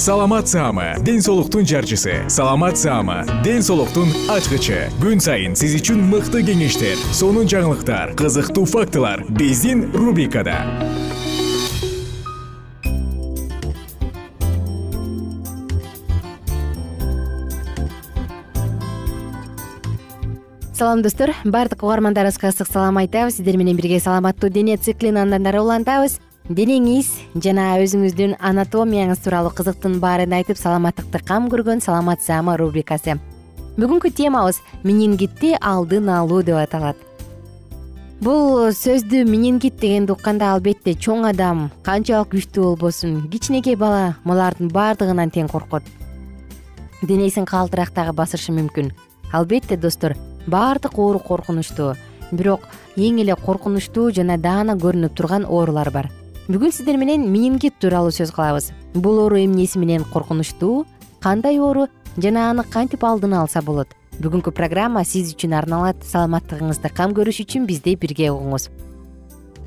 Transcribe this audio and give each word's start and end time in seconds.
саламат 0.00 0.48
саама 0.48 0.94
ден 1.04 1.20
соолуктун 1.20 1.66
жарчысы. 1.66 2.24
Саламат 2.28 2.78
саама 2.78 3.26
ден 3.44 3.60
соолуктун 3.60 4.08
ачкычы. 4.32 4.88
Күн 4.96 5.20
сайын 5.20 5.52
сиз 5.52 5.74
үчүн 5.76 6.00
мыкты 6.08 6.40
кеңештер 6.40 6.96
сонун 7.12 7.44
жаңылыктар 7.44 8.14
кызыктуу 8.16 8.64
фактылар 8.64 9.26
биздин 9.28 9.90
рубрикада. 9.92 10.56
Салам 20.72 21.02
достор. 21.02 21.36
Баардык 21.44 21.82
угармандарыбызга 21.84 22.48
ысык 22.48 22.72
салам 22.72 22.96
айтабыз. 23.04 23.36
Сиздер 23.36 23.60
менен 23.60 23.76
бирге 23.76 24.00
саламаттуу 24.00 24.48
дене 24.48 24.78
циклин 24.78 25.20
андан 25.20 25.44
ары 25.44 25.60
улантабыз 25.60 26.22
денеңиз 26.50 27.08
жана 27.38 27.76
өзүңүздүн 27.78 28.32
анатомияңыз 28.42 29.20
тууралуу 29.22 29.52
кызыктын 29.54 30.00
баарын 30.02 30.32
айтып 30.34 30.58
саламаттыкты 30.58 31.20
кам 31.22 31.46
көргөн 31.52 31.78
саламат 31.84 32.24
саама 32.24 32.56
рубрикасы. 32.58 33.14
Бүгүнкү 33.78 34.10
темабыз 34.18 34.58
менингитти 34.82 35.52
алдын 35.54 36.10
алуу 36.10 36.42
деп 36.42 36.58
аталат. 36.58 36.98
Бул 38.20 38.66
сөздү 38.74 39.22
менингит 39.30 39.78
дегенди 39.78 40.10
укканда 40.10 40.50
албетте 40.56 40.96
чоң 40.98 41.28
адам 41.30 41.68
канчалык 41.86 42.34
күчтүү 42.34 42.66
болбосун 42.66 43.28
кичинекей 43.30 43.78
бала 43.78 44.16
булардын 44.24 44.74
баардыгынан 44.74 45.30
тең 45.30 45.48
коркот. 45.54 45.86
Денесин 47.00 47.46
калтырактагы 47.46 48.12
басышы 48.12 48.50
мүмкүн. 48.58 48.90
Албетте 49.32 49.78
достор 49.78 50.18
баардык 50.48 50.98
оору 50.98 51.22
коркунучтуу. 51.22 51.94
Бирок 52.32 52.66
эң 52.96 53.22
эле 53.22 53.38
коркунучтуу 53.38 54.10
жана 54.10 54.36
даана 54.36 54.74
көрүнүп 54.74 55.14
турган 55.14 55.46
оорулар 55.46 55.90
бар 55.94 56.10
бүгүн 56.50 56.72
сиздер 56.74 56.96
менен 56.98 57.28
менингит 57.30 57.76
тууралуу 57.78 58.10
сөз 58.10 58.32
кылабыз. 58.34 58.72
Бул 58.94 59.20
оору 59.22 59.38
эмнеси 59.38 59.78
менен 59.78 60.02
коркунучтуу? 60.02 60.84
Кандай 61.22 61.60
оору 61.60 61.86
жана 62.16 62.48
аны 62.50 62.64
кантип 62.64 63.04
алдын 63.04 63.36
алса 63.38 63.62
болот? 63.62 63.94
Бүгүнкү 64.18 64.50
программа 64.50 65.04
сиз 65.06 65.30
үчүн 65.30 65.54
арналат 65.54 66.02
саламаттыгыңызды 66.02 66.90
кам 66.90 67.14
көрүш 67.14 67.44
үчүн 67.44 67.68
бизди 67.70 67.94
бирге 67.94 68.32
угуңуз. 68.32 68.66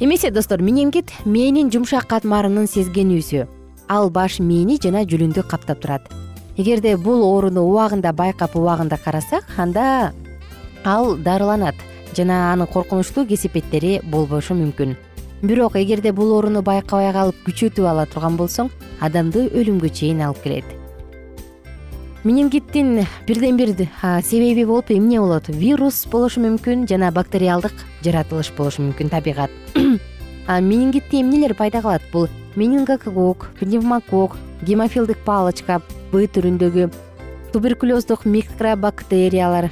Эмесе 0.03 0.29
достор 0.29 0.59
менингит 0.59 1.13
мээнин 1.23 1.71
жумшак 1.71 2.09
катмарынын 2.11 2.67
сезгенүүсү 2.67 3.47
ал 3.87 4.11
баш 4.11 4.41
мээни 4.43 4.75
жана 4.83 5.05
жүлүндү 5.07 5.47
каптап 5.47 5.79
турат. 5.79 6.11
Эгерде 6.57 6.97
бул 6.97 7.23
ооруну 7.23 7.63
убагында 7.63 8.11
байкап 8.11 8.57
убагында 8.59 8.99
карасак 8.99 9.47
анда 9.55 10.11
ал 10.83 11.15
дарыланат 11.15 11.79
жана 12.13 12.51
анын 12.51 12.67
коркунучтуу 12.67 13.25
кесепеттери 13.25 14.01
болбошу 14.03 14.59
мүмкүн 14.59 14.97
бирок 15.43 15.75
эгерде 15.75 16.13
бул 16.15 16.31
ооруну 16.31 16.61
байкабай 16.63 17.11
калып 17.13 17.35
күчөтүп 17.45 17.85
ала 17.85 18.05
турган 18.07 18.37
болсоң 18.39 18.71
адамды 19.03 19.49
өлүмгө 19.51 19.91
чейин 19.91 20.23
алып 20.23 20.39
келет. 20.43 20.65
Менингиттин 22.23 23.03
бирден 23.27 23.57
бир 23.57 23.75
себеби 24.23 24.63
болуп 24.65 24.91
эмне 24.91 25.19
болот? 25.19 25.49
Вирус 25.49 26.05
болушу 26.07 26.39
мүмкүн 26.39 26.87
жана 26.87 27.11
бактериалдык 27.11 27.73
жаратылыш 28.05 28.53
болушу 28.55 28.81
мүмкүн 28.87 29.11
табигат. 29.11 29.51
Менингитти 30.47 31.19
эмнелер 31.19 31.53
пайда 31.53 31.81
кылат 31.81 32.01
бул 32.13 32.29
менингокок 32.55 33.49
пневмокок 33.59 34.37
гемофилдик 34.61 35.17
палочка 35.25 35.81
б 36.11 36.27
түрүндөгү 36.27 36.89
туберкулездук 37.53 38.25
микробактериялар 38.25 39.71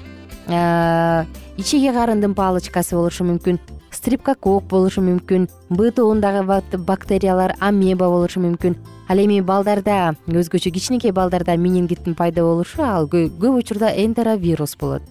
ичеги 1.57 1.91
карындын 1.93 2.33
палочкасы 2.35 2.95
болушу 2.95 3.27
мүмкүн 3.29 3.59
стриптокок 4.01 4.65
болушу 4.65 5.03
мүмкүн 5.05 5.43
б 5.69 5.91
тобундагы 5.93 6.41
бактериялар 6.87 7.53
амеба 7.61 8.07
болушу 8.09 8.41
мүмкүн. 8.41 8.73
Ал 9.07 9.19
эми 9.21 9.41
балдарда 9.45 10.15
өзгөчө 10.25 10.71
кичинекей 10.73 11.13
балдарда 11.13 11.53
менингиттин 11.53 12.15
пайда 12.17 12.41
болушу 12.41 12.81
ал 12.81 13.05
көп 13.05 13.59
учурда 13.59 13.93
энтеровирус 13.93 14.75
болот. 14.75 15.03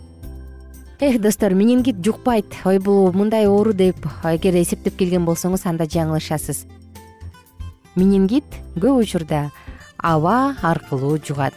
Эх 0.99 1.21
достор 1.21 1.55
менингит 1.55 2.03
жукпайт. 2.05 2.47
Ой 2.65 2.81
бул 2.81 3.13
мындай 3.13 3.47
оору 3.47 3.73
деп 3.73 3.95
эгер 4.25 4.59
эсептеп 4.59 4.99
келген 4.99 5.25
болсоңуз 5.25 5.69
анда 5.71 5.87
жаңылышасыз. 5.87 6.67
Менингит 7.95 8.45
көп 8.75 9.05
учурда 9.07 9.53
аба 9.99 10.57
аркылуу 10.63 11.17
жугат. 11.23 11.55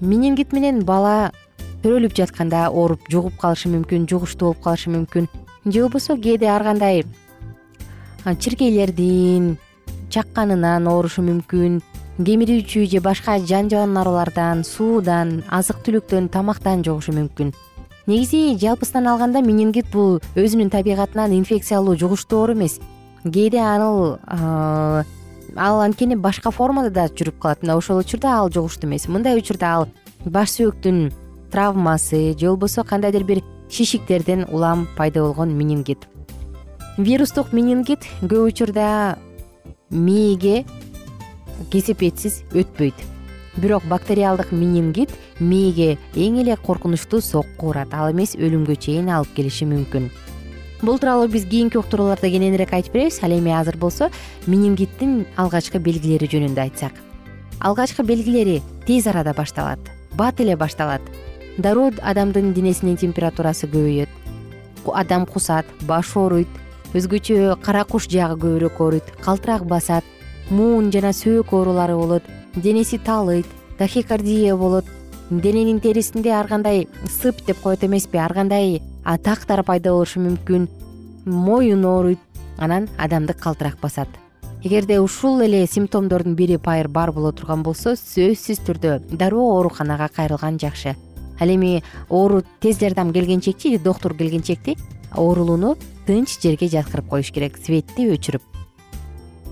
Менингит 0.00 0.52
менен 0.52 0.84
бала 0.84 1.32
төрөлүп 1.82 2.12
жатканда 2.14 2.68
ооруп 2.68 3.08
жугуп 3.08 3.40
калышы 3.40 3.72
мүмкүн 3.72 4.04
жугуштуу 4.10 4.52
болуп 4.52 4.64
калышы 4.64 4.90
мүмкүн 4.92 5.28
же 5.72 5.82
болбосо 5.82 6.16
кээде 6.16 6.46
ар 6.46 6.62
кандай 6.62 7.04
чиркейлердин 8.24 9.56
чакканынан 10.10 10.86
оорушу 10.88 11.22
мүмкүн 11.22 11.80
кемирүүчү 12.18 12.86
же 12.90 13.00
башка 13.00 13.38
жан 13.38 13.68
жаныбарлардан 13.70 14.64
суудан 14.66 15.44
азык 15.48 15.84
түлүктөн 15.86 16.26
тамактан 16.34 16.82
жугушу 16.82 17.12
мүмкүн. 17.14 17.52
Негизи 18.10 18.56
жалпысынан 18.58 19.06
алганда 19.12 19.42
менингит 19.44 19.86
бул 19.92 20.18
өзүнүн 20.34 20.72
табигатынан 20.72 21.36
инфекциялуу 21.36 21.94
жугуштуу 21.94 22.40
оору 22.40 22.56
эмес. 22.56 22.80
Кээде 23.22 23.60
ал 23.62 24.18
ал 24.26 25.80
анткени 25.80 26.16
башка 26.16 26.50
формада 26.50 26.90
да 26.90 27.06
жүрүп 27.06 27.38
калат. 27.38 27.62
Мына 27.62 27.76
ошол 27.76 28.02
учурда 28.02 28.34
ал 28.40 28.50
жугуштуу 28.50 28.88
эмес. 28.88 29.06
Мындай 29.06 29.38
учурда 29.38 29.74
ал 29.76 29.88
баш 30.24 30.56
сөөктүн 30.58 31.12
травмасы 31.52 32.34
же 32.34 32.48
болбосо 32.48 32.82
кандайдыр 32.82 33.24
бир 33.24 33.44
шишиктерден 33.70 34.46
улам 34.50 34.88
пайда 34.96 35.22
болгон 35.22 35.56
менингит. 35.56 36.08
Вирустук 36.96 37.52
менингит 37.52 38.06
көп 38.22 38.48
учурда 38.48 39.18
мээге 39.90 40.64
кесепетсиз 41.70 42.42
өтпөйт. 42.52 42.94
Бирок 43.56 43.84
бактериалдык 43.90 44.52
менингит 44.52 45.10
мээге 45.40 45.98
эң 46.14 46.40
эле 46.42 46.56
коркунучтуу 46.56 47.20
сокку 47.20 47.70
урат 47.70 47.94
ал 47.94 48.12
эмес 48.12 48.36
өлүмгө 48.36 48.76
чейин 48.78 49.10
алып 49.10 49.34
келиши 49.34 49.66
мүмкүн. 49.66 50.10
Бул 50.82 50.98
тууралуу 50.98 51.26
биз 51.28 51.44
кийинки 51.44 51.78
уктурууларда 51.78 52.30
кененирээк 52.30 52.72
айтып 52.72 52.94
беребиз 52.94 53.18
ал 53.22 53.34
эми 53.34 53.50
азыр 53.50 53.76
болсо 53.76 54.10
менингиттин 54.46 55.24
алгачкы 55.36 55.78
белгилери 55.78 56.30
жөнүндө 56.30 56.62
айтсак. 56.62 56.94
Алгачкы 57.58 58.04
белгилери 58.06 58.62
тез 58.86 59.06
арада 59.06 59.34
башталат 59.34 59.80
бат 60.14 60.40
эле 60.40 60.56
башталат 60.56 61.02
дароо 61.58 61.90
адамдын 62.02 62.52
денесинин 62.54 62.96
температурасы 62.96 63.66
көбөйөт. 63.66 64.08
Адам 64.94 65.26
кусат 65.26 65.66
баш 65.86 66.14
ооруйт 66.16 66.48
өзгөчө 66.94 67.58
кара 67.60 67.82
куш 67.84 68.06
жагы 68.08 68.38
көбүрөөк 68.44 68.78
ооруйт 68.80 69.10
калтырак 69.24 69.66
басат 69.66 70.04
муун 70.50 70.92
жана 70.94 71.10
сөөк 71.12 71.52
оорулары 71.52 71.96
болот 71.98 72.22
денеси 72.54 72.98
таалыйт 72.98 73.46
тахикардия 73.78 74.56
болот. 74.56 74.86
Дененин 75.30 75.80
терисинде 75.80 76.30
ар 76.30 76.46
кандай 76.48 76.88
сыпь 77.04 77.44
деп 77.44 77.58
коет 77.60 77.84
эмеспи 77.84 78.16
ар 78.16 78.32
кандай 78.32 78.80
тактар 79.24 79.64
пайда 79.64 79.90
болушу 79.90 80.20
мүмкүн. 80.20 80.68
Моюн 81.26 81.84
ооруйт 81.84 82.18
анан 82.56 82.88
адамды 82.96 83.34
калтырак 83.34 83.78
басат. 83.82 84.08
Эгерде 84.62 85.00
ушул 85.00 85.40
эле 85.40 85.66
симптомдордун 85.66 86.34
бири 86.34 86.56
пайыр 86.56 86.88
бар 86.88 87.12
боло 87.12 87.32
турган 87.32 87.62
болсо 87.62 87.92
сөзсүз 87.92 88.64
түрдө 88.66 88.98
дароо 89.10 89.58
ооруканага 89.58 90.08
кайрылган 90.08 90.58
жакшы 90.58 90.96
ал 91.40 91.48
эми 91.48 91.82
оору 92.08 92.42
тез 92.60 92.78
жардам 92.80 93.12
келгенчекчи 93.12 93.78
доктур 93.78 94.14
келгенчекти 94.14 94.76
оорулууну 95.16 95.76
тынч 96.06 96.38
жерге 96.42 96.68
жаткырып 96.68 97.08
коюш 97.08 97.32
керек 97.32 97.58
светти 97.58 98.08
өчүрүп. 98.12 98.42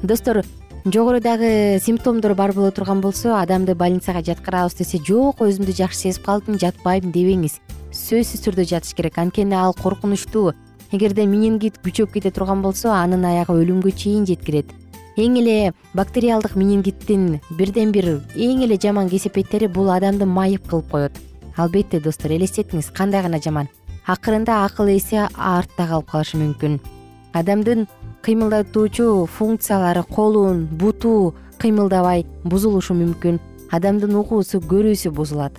Достор 0.02 0.44
жогорудагы 0.84 1.78
симптомдор 1.82 2.34
бар 2.34 2.52
боло 2.52 2.70
турган 2.70 3.00
болсо 3.00 3.36
адамды 3.40 3.74
больницага 3.74 4.22
жаткырабыз 4.22 4.78
десе 4.78 4.98
жок 4.98 5.40
өзүмдү 5.40 5.74
жакшы 5.76 6.06
сезип 6.06 6.24
калдым 6.26 6.58
жатпайм 6.58 7.12
дебеңиз. 7.12 7.60
Сөзсүз 7.92 8.44
түрдө 8.44 8.66
жатыш 8.68 8.94
керек. 8.94 9.18
Анткени 9.18 9.54
ал 9.56 9.74
коркунучтуу 9.74 10.52
эгерде 10.92 11.26
менингит 11.26 11.80
күчөп 11.84 12.12
кете 12.12 12.30
турган 12.30 12.62
болсо 12.62 12.92
анын 12.92 13.24
аягы 13.24 13.56
өлүмгө 13.62 13.92
чейин 13.96 14.26
жеткирет. 14.26 14.72
Эң 15.16 15.38
эле 15.40 15.72
бактериалдык 15.94 16.56
менингиттин 16.60 17.40
бирден 17.56 17.92
бир 17.92 18.20
эң 18.36 18.66
эле 18.66 18.76
жаман 18.76 19.08
кесепеттери 19.08 19.66
бул 19.66 19.88
адамды 19.90 20.26
майып 20.28 20.68
кылып 20.68 20.90
коет 20.90 21.25
албетте 21.56 22.00
достор 22.00 22.32
элестетиңиз 22.36 22.92
кандай 22.94 23.22
гана 23.22 23.40
жаман. 23.42 23.68
Акырында 24.06 24.64
акыл 24.64 24.90
эси 24.92 25.18
артта 25.18 25.86
калып 25.88 26.10
калышы 26.10 26.38
мүмкүн. 26.38 26.78
Адамдын 27.34 27.86
кыймылдатуучу 28.22 29.26
функциялары 29.26 30.04
колун 30.04 30.66
буту 30.66 31.34
кыймылдабай 31.58 32.26
бузулушу 32.44 32.94
мүмкүн. 32.94 33.40
Адамдын 33.72 34.14
угуусу 34.14 34.60
көрүүсү 34.60 35.10
бузулат. 35.10 35.58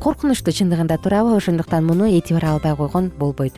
Коркунучтуу 0.00 0.52
чындыгында 0.54 0.98
туурабы 1.02 1.34
ошондуктан 1.36 1.84
муну 1.84 2.06
этибар 2.06 2.44
албай 2.44 2.76
койгон 2.76 3.10
болбойт. 3.18 3.54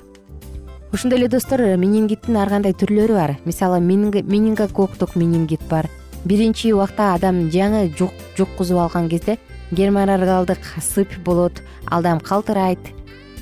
Ошондой 0.93 1.19
эле 1.19 1.29
достор 1.29 1.61
менингиттин 1.77 2.37
ар 2.37 2.49
кандай 2.49 2.73
түрлөрү 2.73 3.15
бар? 3.15 3.37
Мисалы 3.45 3.81
менингококктук 3.81 5.17
менингит 5.17 5.61
бар. 5.69 5.91
Биринчи 6.25 6.73
убакта 6.73 7.15
адам 7.15 7.51
жаңы 7.51 7.91
жуккузуп 8.37 8.79
алган 8.79 9.09
кезде 9.09 9.39
герморалдык 9.73 10.59
сыпь 10.81 11.19
болот 11.25 11.63
адам 11.87 12.21
калтырайт. 12.21 12.79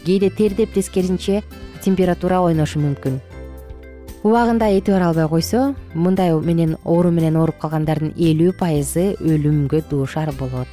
Кээде 0.04 0.30
тердеп 0.30 0.72
тескерисинче 0.74 1.42
температура 1.82 2.40
ойношу 2.40 2.80
мүмкүн. 2.80 3.20
Убагында 4.24 4.70
этибар 4.72 5.02
албай 5.02 5.28
койсо 5.28 5.74
мындай 5.94 6.32
менен 6.32 6.76
оору 6.84 7.10
менен 7.10 7.36
ооруп 7.36 7.58
калгандардын 7.60 8.14
элүү 8.16 8.56
пайызы 8.58 9.16
өлүмгө 9.20 9.84
дуушар 9.90 10.32
болот. 10.38 10.68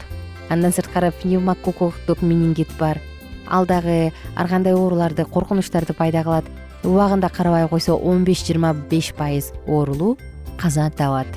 Андан 0.50 0.72
сырткары 0.72 1.12
пневмококктук 1.22 2.22
менингит 2.22 2.70
бар. 2.80 3.00
Ал 3.48 3.66
дагы 3.66 4.14
ар 4.36 4.48
кандай 4.48 4.74
ооруларды 4.74 5.26
коркунучтарды 5.26 5.94
пайда 5.94 6.24
кылат. 6.24 6.46
Убагында 6.84 7.30
карабай 7.30 7.68
койсо 7.68 7.96
он 7.96 8.24
беш 8.24 8.44
жыйырма 8.46 8.74
беш 8.74 9.14
пайыз 9.14 9.52
оорулуу 9.68 10.18
каза 10.58 10.90
табат 10.90 11.28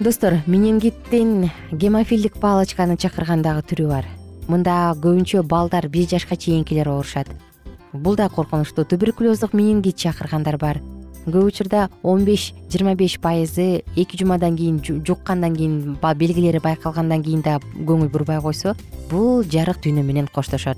достор 0.00 0.34
менингиттин 0.46 1.50
гемофилдик 1.72 2.36
палочканы 2.38 2.96
чакырган 2.96 3.42
дагы 3.42 3.62
түрү 3.64 3.86
бар. 3.88 4.08
Мында 4.48 4.92
көбүнчө 5.00 5.42
балдар 5.42 5.88
бир 5.88 6.08
жашка 6.08 6.36
чейинкилер 6.36 6.88
оорушат 6.88 7.30
бул 7.92 8.16
да 8.16 8.28
коркунучтуу. 8.28 8.84
Туберкулездук 8.84 9.54
менингит 9.54 9.96
чакыргандар 9.96 10.58
бар. 10.58 10.82
Көп 11.26 11.48
учурда 11.48 11.88
он 12.02 12.24
беш 12.24 12.52
жыйырма 12.70 12.94
беш 12.94 13.18
пайызы 13.18 13.82
эки 13.96 14.16
жумадан 14.16 14.56
кийин 14.56 14.82
жуккандан 14.84 15.56
кийин 15.56 15.98
белгилери 16.00 16.58
байкалгандан 16.58 17.22
кийин 17.22 17.40
да 17.42 17.58
көңүл 17.74 18.10
бурбай 18.10 18.40
койсо 18.40 18.76
бул 19.10 19.42
жарык 19.42 19.80
дүйнө 19.82 20.04
менен 20.04 20.28
коштошот 20.28 20.76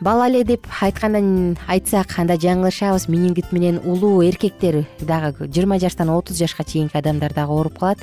бала 0.00 0.28
эле 0.28 0.44
деп 0.44 0.66
айткандан 0.80 1.56
айтсак 1.66 2.18
анда 2.18 2.36
жаңылышабыз. 2.36 3.08
Менингит 3.08 3.52
менен 3.52 3.80
улуу 3.84 4.22
эркектер 4.22 4.86
дагы 5.00 5.48
жыйырма 5.48 5.78
жаштан 5.78 6.10
отуз 6.10 6.38
жашка 6.38 6.64
чейинки 6.64 6.96
адамдар 6.96 7.32
дагы 7.34 7.52
ооруп 7.52 7.78
калат. 7.78 7.98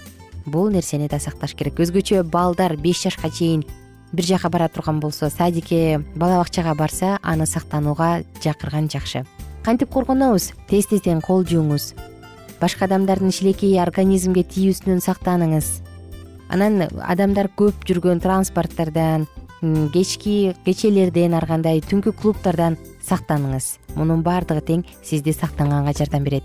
Бул 0.45 0.69
нерсени 0.69 1.07
да 1.07 1.19
сакташ 1.19 1.55
керек. 1.55 1.79
Өзгөчө 1.79 2.23
балдар 2.23 2.77
беш 2.77 3.03
жашка 3.03 3.29
чейин 3.29 3.63
бир 4.11 4.25
жака 4.25 4.49
бара 4.49 4.69
турган 4.69 4.99
болсо 4.99 5.29
садикке 5.29 5.99
бала 6.15 6.39
бакчага 6.39 6.75
барса 6.75 7.19
аны 7.21 7.45
сактанууга 7.45 8.23
жакырган 8.43 8.89
жакшы. 8.89 9.25
Кантип 9.63 9.89
коргонобуз? 9.89 10.51
Тез 10.67 10.87
тезден 10.87 11.21
кол 11.21 11.43
жууңуз 11.43 11.93
башка 12.63 12.85
адамдардын 12.87 13.33
шилекейи 13.35 13.75
организмге 13.83 14.45
тийүүсүнөн 14.47 15.01
сактаныңыз. 15.03 15.67
Анан 16.53 16.85
адамдар 17.03 17.49
көп 17.59 17.83
жүргөн 17.89 18.21
транспорттардан 18.23 19.25
кечки 19.93 20.53
кечелерден 20.65 21.33
ар 21.37 21.45
кандай 21.47 21.79
түнкү 21.79 22.11
клубтардан 22.19 22.75
сактаныңыз. 23.07 23.77
Мунун 23.95 24.23
баардыгы 24.23 24.61
тең 24.67 24.83
сизди 25.03 25.31
сактанганга 25.31 25.93
жардам 25.97 26.23
берет. 26.23 26.43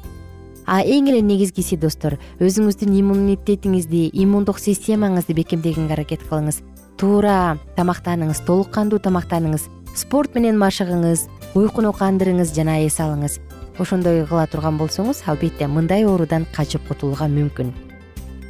А 0.66 0.82
эң 0.82 1.08
эле 1.10 1.22
негизгиси 1.24 1.78
достор 1.80 2.18
өзүңүздүн 2.38 2.94
иммунитетиңизди 3.00 4.10
иммундук 4.22 4.60
системаңызды 4.62 5.34
бекемдегенге 5.34 5.96
аракет 5.96 6.22
кылыңыз. 6.28 6.60
Туура 6.98 7.58
тамактаныңыз 7.76 8.44
толук 8.46 8.70
кандуу 8.74 9.00
тамактаныңыз 9.02 9.66
спорт 9.96 10.34
менен 10.36 10.60
машыгыңыз 10.60 11.26
уйкуну 11.54 11.94
кандырыңыз 11.96 12.54
жана 12.54 12.78
эс 12.84 13.00
алыңыз. 13.00 13.40
Ошондой 13.78 14.24
кыла 14.26 14.46
турган 14.46 14.78
болсоңуз 14.78 15.24
албетте 15.26 15.66
мындай 15.66 16.04
оорудан 16.04 16.46
качып 16.54 16.86
кутулууга 16.88 17.30
мүмкүн 17.30 17.87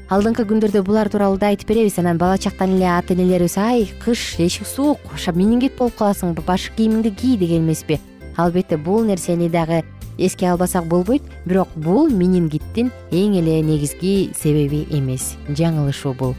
алдыңкы 0.09 0.47
күндөрдө 0.49 0.81
булар 0.87 1.11
тууралуу 1.13 1.37
да 1.37 1.51
айтып 1.53 1.69
беребиз. 1.69 1.99
Анан 2.01 2.17
бала 2.17 2.39
чактан 2.39 2.77
эле 2.77 2.87
ата 2.89 3.13
энелерибиз 3.13 3.59
ай 3.59 3.91
кыш 4.01 4.39
эшик 4.41 4.67
суук 4.67 4.99
менингит 5.35 5.77
болуп 5.77 5.99
каласың 5.99 6.35
башкы 6.47 6.77
кийимиңди 6.77 7.15
кий 7.15 7.37
деген 7.37 7.67
эмеспи. 7.67 8.01
Албетте 8.37 8.79
бул 8.79 9.05
нерсени 9.05 9.49
дагы 9.49 9.85
эске 10.17 10.49
албасак 10.49 10.87
болбойт 10.87 11.23
бирок 11.45 11.69
бул 11.77 12.09
менингиттин 12.09 12.91
эң 13.11 13.39
эле 13.39 13.61
негизги 13.61 14.33
себеби 14.35 14.87
эмес 14.91 15.37
жаңылышуу 15.49 16.15
бул. 16.15 16.35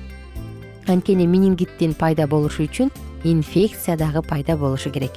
Анткени 0.88 1.28
менингиттин 1.28 1.94
пайда 1.94 2.26
болушу 2.28 2.64
үчүн 2.64 2.90
инфекция 3.24 3.98
дагы 3.98 4.24
пайда 4.24 4.58
болушу 4.58 4.90
керек. 4.90 5.12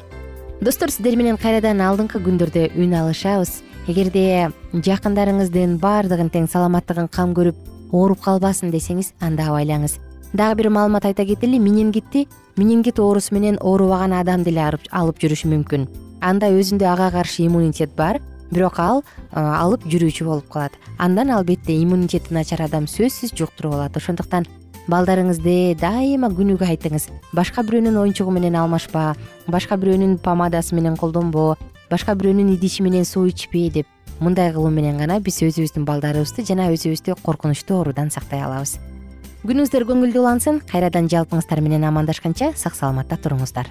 Достор 0.60 0.90
сиздер 0.90 1.16
менен 1.16 1.38
кайрадан 1.38 1.80
алдыңкы 1.80 2.20
күндөрдө 2.20 2.76
үн 2.76 2.92
алышабыз. 3.00 3.62
Эгерде 3.88 4.52
жакындарыңыздын 4.74 5.78
баардыгын 5.80 6.28
тең 6.30 6.46
саламаттыгын 6.52 7.08
кам 7.08 7.32
көрүп 7.34 7.71
ооруп 7.92 8.20
калбасын 8.24 8.72
десеңиз 8.72 9.12
анда 9.20 9.50
абайлаңыз. 9.52 9.98
Дагы 10.32 10.62
бир 10.62 10.70
маалымат 10.70 11.04
айта 11.04 11.26
кетели 11.28 11.58
менингитти 11.58 12.26
менингит 12.56 12.98
оорусу 12.98 13.34
менен 13.34 13.58
оорубаган 13.60 14.12
адам 14.12 14.42
деле 14.44 14.64
алып 14.64 15.20
жүрүшү 15.20 15.50
мүмкүн. 15.52 15.88
Анда 16.20 16.48
өзүндө 16.48 16.88
ага 16.88 17.10
каршы 17.10 17.44
иммунитет 17.46 17.94
бар 17.96 18.20
бирок 18.50 18.78
ал 18.80 19.02
алып 19.32 19.84
жүрүүчү 19.84 20.24
болуп 20.24 20.48
калат. 20.48 20.72
Андан 20.98 21.30
албетте 21.30 21.76
иммунитети 21.76 22.32
начар 22.32 22.62
адам 22.64 22.84
сөзсүз 22.88 23.36
жуктуруп 23.36 23.74
алат. 23.74 23.96
Ошондуктан 23.96 24.46
балдарыңызды 24.88 25.76
дайыма 25.80 26.32
күнүгө 26.32 26.66
айтыңыз. 26.72 27.08
Башка 27.32 27.62
бирөөнүн 27.62 28.00
оюнчугу 28.00 28.32
менен 28.32 28.56
алмашпа 28.56 29.12
башка 29.48 29.76
бирөөнүн 29.76 30.18
помадасы 30.24 30.74
менен 30.74 30.96
колдонбо 30.96 31.56
башка 31.90 32.16
бирөөнүн 32.16 32.54
идиши 32.56 32.82
менен 32.82 33.04
суу 33.04 33.28
ичпе 33.28 33.68
деп 33.70 33.86
мындай 34.22 34.52
кылуу 34.54 34.70
менен 34.70 35.02
гана 35.02 35.18
биз 35.20 35.42
өзүбүздүн 35.42 35.84
балдарыбызды 35.88 36.46
жана 36.46 36.70
өзүбүздү 36.72 37.18
коркунучтуу 37.26 37.80
оорудан 37.82 38.14
сактай 38.14 38.44
алабыз. 38.46 38.78
Күнүңүздөр 39.42 39.88
көңүлдүү 39.88 40.20
улансын 40.22 40.60
кайрадан 40.70 41.08
жалпыңыздар 41.10 41.60
менен 41.64 41.82
амандашканча 41.88 42.52
сак 42.54 42.78
саламатта 42.78 43.18
туруңуздар. 43.18 43.66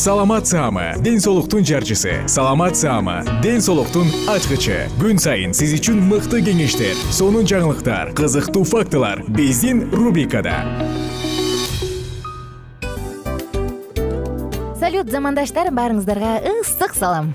Саламат 0.00 0.46
саама 0.48 0.94
ден 1.04 1.20
соолуктун 1.20 1.64
жарчысы. 1.68 2.22
Саламат 2.26 2.76
саама 2.76 3.18
ден 3.42 3.60
соолуктун 3.60 4.08
ачкычы. 4.32 4.86
Күн 4.96 5.20
сайын 5.20 5.52
сиз 5.52 5.74
үчүн 5.76 6.00
мыкты 6.08 6.40
кеңештер 6.46 6.96
сонун 7.12 7.44
жаңылыктар 7.44 8.14
кызыктуу 8.16 8.64
фактылар 8.64 9.20
биздин 9.28 9.90
рубрикада. 9.92 10.56
Салют 14.80 15.12
замандаштар 15.12 15.68
баарыңыздарга 15.68 16.38
ысык 16.48 16.96
салам 16.96 17.34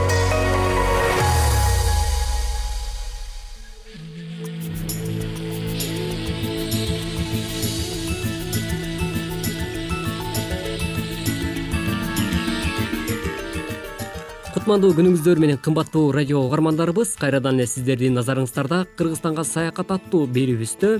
кутмандуу 14.61 14.93
күнүңүздөр 14.93 15.39
менен 15.41 15.57
кымбаттуу 15.57 16.11
радио 16.13 16.37
угармандарыбыз 16.45 17.15
кайрадан 17.17 17.57
эле 17.57 17.65
сиздердин 17.65 18.13
назарыңыздарда 18.13 18.83
кыргызстанга 18.99 19.41
саякат 19.41 19.89
аттуу 19.95 20.27
берүүбүздө 20.35 20.91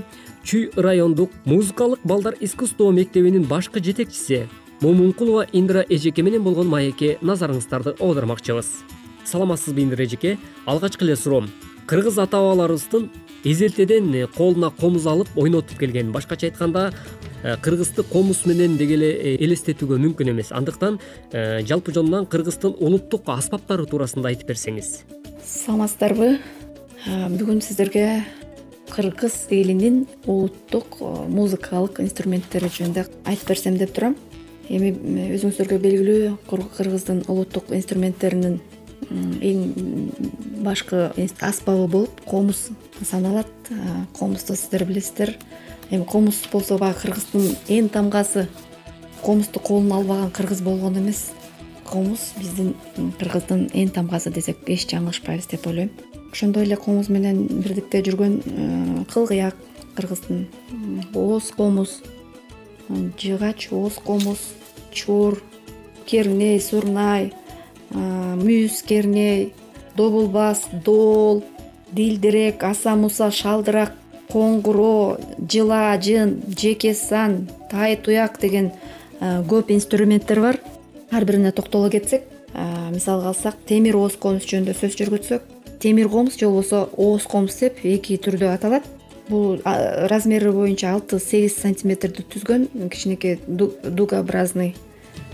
чүй 0.42 0.64
райондук 0.74 1.30
музыкалык 1.46 2.02
балдар 2.02 2.34
искусство 2.40 2.90
мектебинин 2.90 3.46
башкы 3.46 3.78
жетекчиси 3.78 4.48
момункулова 4.80 5.46
индира 5.52 5.84
эжеке 5.88 6.24
менен 6.26 6.42
болгон 6.42 6.66
маекке 6.74 7.18
назарыңыздарды 7.22 7.94
оодармакчыбыз 8.00 8.72
саламатсызбы 9.30 9.84
индира 9.84 10.10
эжеке? 10.10 10.38
Алгачкы 10.66 11.04
эле 11.04 11.14
суроом 11.14 11.46
кыргыз 11.86 12.18
ата 12.18 12.38
бабаларыбыздын 12.38 13.10
эзелтеден 13.44 14.28
колуна 14.36 14.70
комуз 14.70 15.06
алып 15.06 15.28
ойнотуп 15.36 15.78
келген. 15.78 16.12
Башкача 16.12 16.46
айтканда 16.46 16.92
э, 17.42 17.56
кыргызды 17.60 18.02
комуз 18.02 18.44
менен 18.46 18.76
деги 18.76 18.94
эле 18.94 19.10
э, 19.12 19.36
элестетүүгө 19.44 19.98
мүмкүн 19.98 20.30
эмес. 20.30 20.52
Андыктан 20.52 21.00
э, 21.32 21.62
жалпы 21.66 21.92
жонунан 21.92 22.26
кыргыздын 22.26 22.76
улуттук 22.78 23.28
аспаптары 23.34 23.86
туурасында 23.86 24.30
айтып 24.30 24.52
берсеңиз. 24.52 25.02
Саламатсыздарбы? 25.42 26.36
Бүгүн 27.02 27.62
сиздерге 27.66 28.22
кыргыз 28.92 29.48
элинин 29.50 30.04
улуттук 30.26 31.00
музыкалык 31.28 31.98
инструменттери 32.04 32.70
жөнүндө 32.70 33.08
айтып 33.26 33.48
берсем 33.48 33.78
деп 33.80 33.94
турам. 33.96 34.14
Эми 34.70 34.92
өзүңүздөргө 35.34 35.80
белгилүү 35.82 36.36
кыргыздын 36.46 37.24
улуттук 37.26 37.72
инструменттеринин 37.74 38.60
эң 39.10 40.10
башкы 40.62 41.10
аспабы 41.40 41.88
болуп 41.88 42.20
комуз 42.26 42.68
саналат. 43.08 43.50
Комузду 44.18 44.54
сиздер 44.56 44.84
билесиздер. 44.84 45.36
Эми 45.90 46.04
комуз 46.04 46.42
болсо 46.52 46.78
баягы 46.78 47.00
кыргыздын 47.00 47.56
эн 47.68 47.88
тамгасы 47.88 48.48
комузду 49.24 49.60
колуна 49.60 49.96
албаган 49.96 50.30
кыргыз 50.30 50.62
болгон 50.62 50.98
эмес. 50.98 51.32
Комуз 51.84 52.32
биздин 52.38 52.74
кыргыздын 53.18 53.70
эн 53.74 53.90
тамгасы 53.90 54.30
десек 54.30 54.58
эч 54.66 54.86
жаңылышпайбыз 54.86 55.50
деп 55.50 55.66
ойлойм. 55.66 55.90
Ошондой 56.32 56.64
эле 56.64 56.76
комуз 56.76 57.08
менен 57.08 57.46
бирдикте 57.46 58.02
жүргөн 58.02 59.04
кылгыяк 59.12 59.56
кыргыздын. 59.96 60.46
Ооз 61.14 61.50
комуз 61.56 62.00
жыгач 63.18 63.68
ооз 63.70 63.94
комуз 64.04 64.38
чор 64.92 65.42
керней 66.06 66.60
сурнай 66.60 67.32
мүйүз 67.94 68.82
керней 68.88 69.52
добулбас 69.96 70.66
доол 70.84 71.42
дилдирек 71.92 72.62
аса 72.64 72.96
муса 72.96 73.30
шалдырак 73.30 73.92
коңгуроо 74.32 75.18
жыла 75.50 75.92
жын 76.00 76.38
жеке 76.56 76.94
сан 76.94 77.48
тай 77.70 77.96
туяк 77.96 78.38
деген 78.40 78.70
көп 79.20 79.70
инструменттер 79.74 80.40
бар. 80.40 80.60
Ар 81.12 81.24
бирине 81.24 81.52
токтоло 81.52 81.90
кетсек 81.90 82.22
мисалга 82.90 83.28
алсак 83.28 83.56
темир 83.68 83.96
ооз 84.00 84.16
комуз 84.16 84.46
жөнүндө 84.48 84.72
сөз 84.78 84.96
жүргүзсөк. 84.96 85.42
Темир 85.78 86.08
комуз 86.08 86.38
же 86.40 86.48
болбосо 86.48 86.88
ооз 86.96 87.26
комуз 87.28 87.58
деп 87.60 87.84
эки 87.84 88.16
түрдө 88.16 88.54
аталат. 88.54 88.88
Бул 89.28 89.60
размери 89.64 90.50
боюнча 90.50 90.94
алты 90.94 91.20
сегиз 91.20 91.58
сантиметрди 91.60 92.24
түзгөн 92.24 92.88
кичинекей 92.90 93.38
дугообразный 93.46 94.74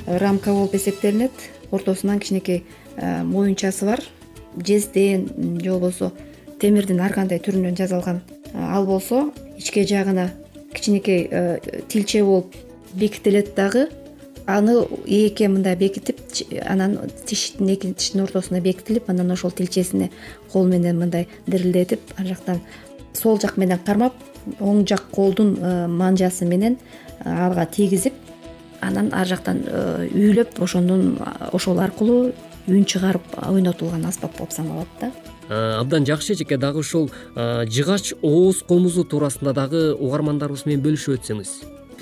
рамка 0.07 0.51
болуп 0.53 0.75
эсептелинет 0.75 1.33
ортосунан 1.71 2.19
кичинекей 2.21 2.65
э, 2.97 3.23
моюнчасы 3.23 3.85
бар. 3.85 4.01
Жезден 4.57 5.61
же 5.61 5.71
болбосо 5.71 6.13
темирдин 6.61 7.01
ар 7.01 7.13
кандай 7.13 7.39
түрүнөн 7.39 7.77
жасалган 7.79 8.23
э, 8.53 8.59
ал 8.59 8.87
болсо 8.87 9.31
ичке 9.59 9.87
жагына 9.87 10.31
кичинекей 10.75 11.29
э, 11.31 11.59
тилче 11.89 12.25
болуп 12.25 12.55
бекитилет 12.95 13.55
дагы 13.55 13.89
аны 14.47 14.87
ээкке 15.07 15.49
мындай 15.49 15.77
бекитип 15.77 16.19
анан 16.65 16.99
тиштин 17.27 17.69
эки 17.69 17.93
тиштин 17.93 18.23
ортосуна 18.23 18.61
бекитилип 18.61 19.11
анан 19.11 19.31
ошол 19.31 19.51
тилчесине 19.51 20.11
кол 20.53 20.67
менен 20.67 20.99
мындай 20.99 21.29
дирилдетип 21.47 22.01
ар 22.17 22.27
жактан 22.27 22.61
сол 23.13 23.39
жак 23.41 23.57
менен 23.57 23.79
кармап 23.85 24.15
оң 24.59 24.87
жак 24.89 25.11
колдун 25.13 25.59
манжасы 25.91 26.47
менен 26.47 26.79
ага 27.25 27.67
тийгизип 27.67 28.15
анан 28.81 29.13
ар 29.13 29.27
жактан 29.27 29.63
үйлөп 30.13 30.61
ошондон 30.63 31.19
ошол 31.53 31.81
аркылуу 31.81 32.33
үн 32.69 32.85
чыгарып 32.85 33.39
ойнотулган 33.49 34.05
аспап 34.07 34.37
болуп 34.39 34.53
саналат 34.53 34.89
да. 35.01 35.13
Абдан 35.49 36.05
жакшы 36.05 36.35
эжеке 36.35 36.59
дагы 36.59 36.81
ушул 36.81 37.11
жыгач 37.35 38.13
ооз 38.23 38.63
комузу 38.69 39.05
туурасында 39.05 39.55
дагы 39.57 39.95
угармандарыбыз 39.95 40.67
менен 40.67 40.85
бөлүшүп 40.85 41.19
өтсөңүз. 41.19 41.53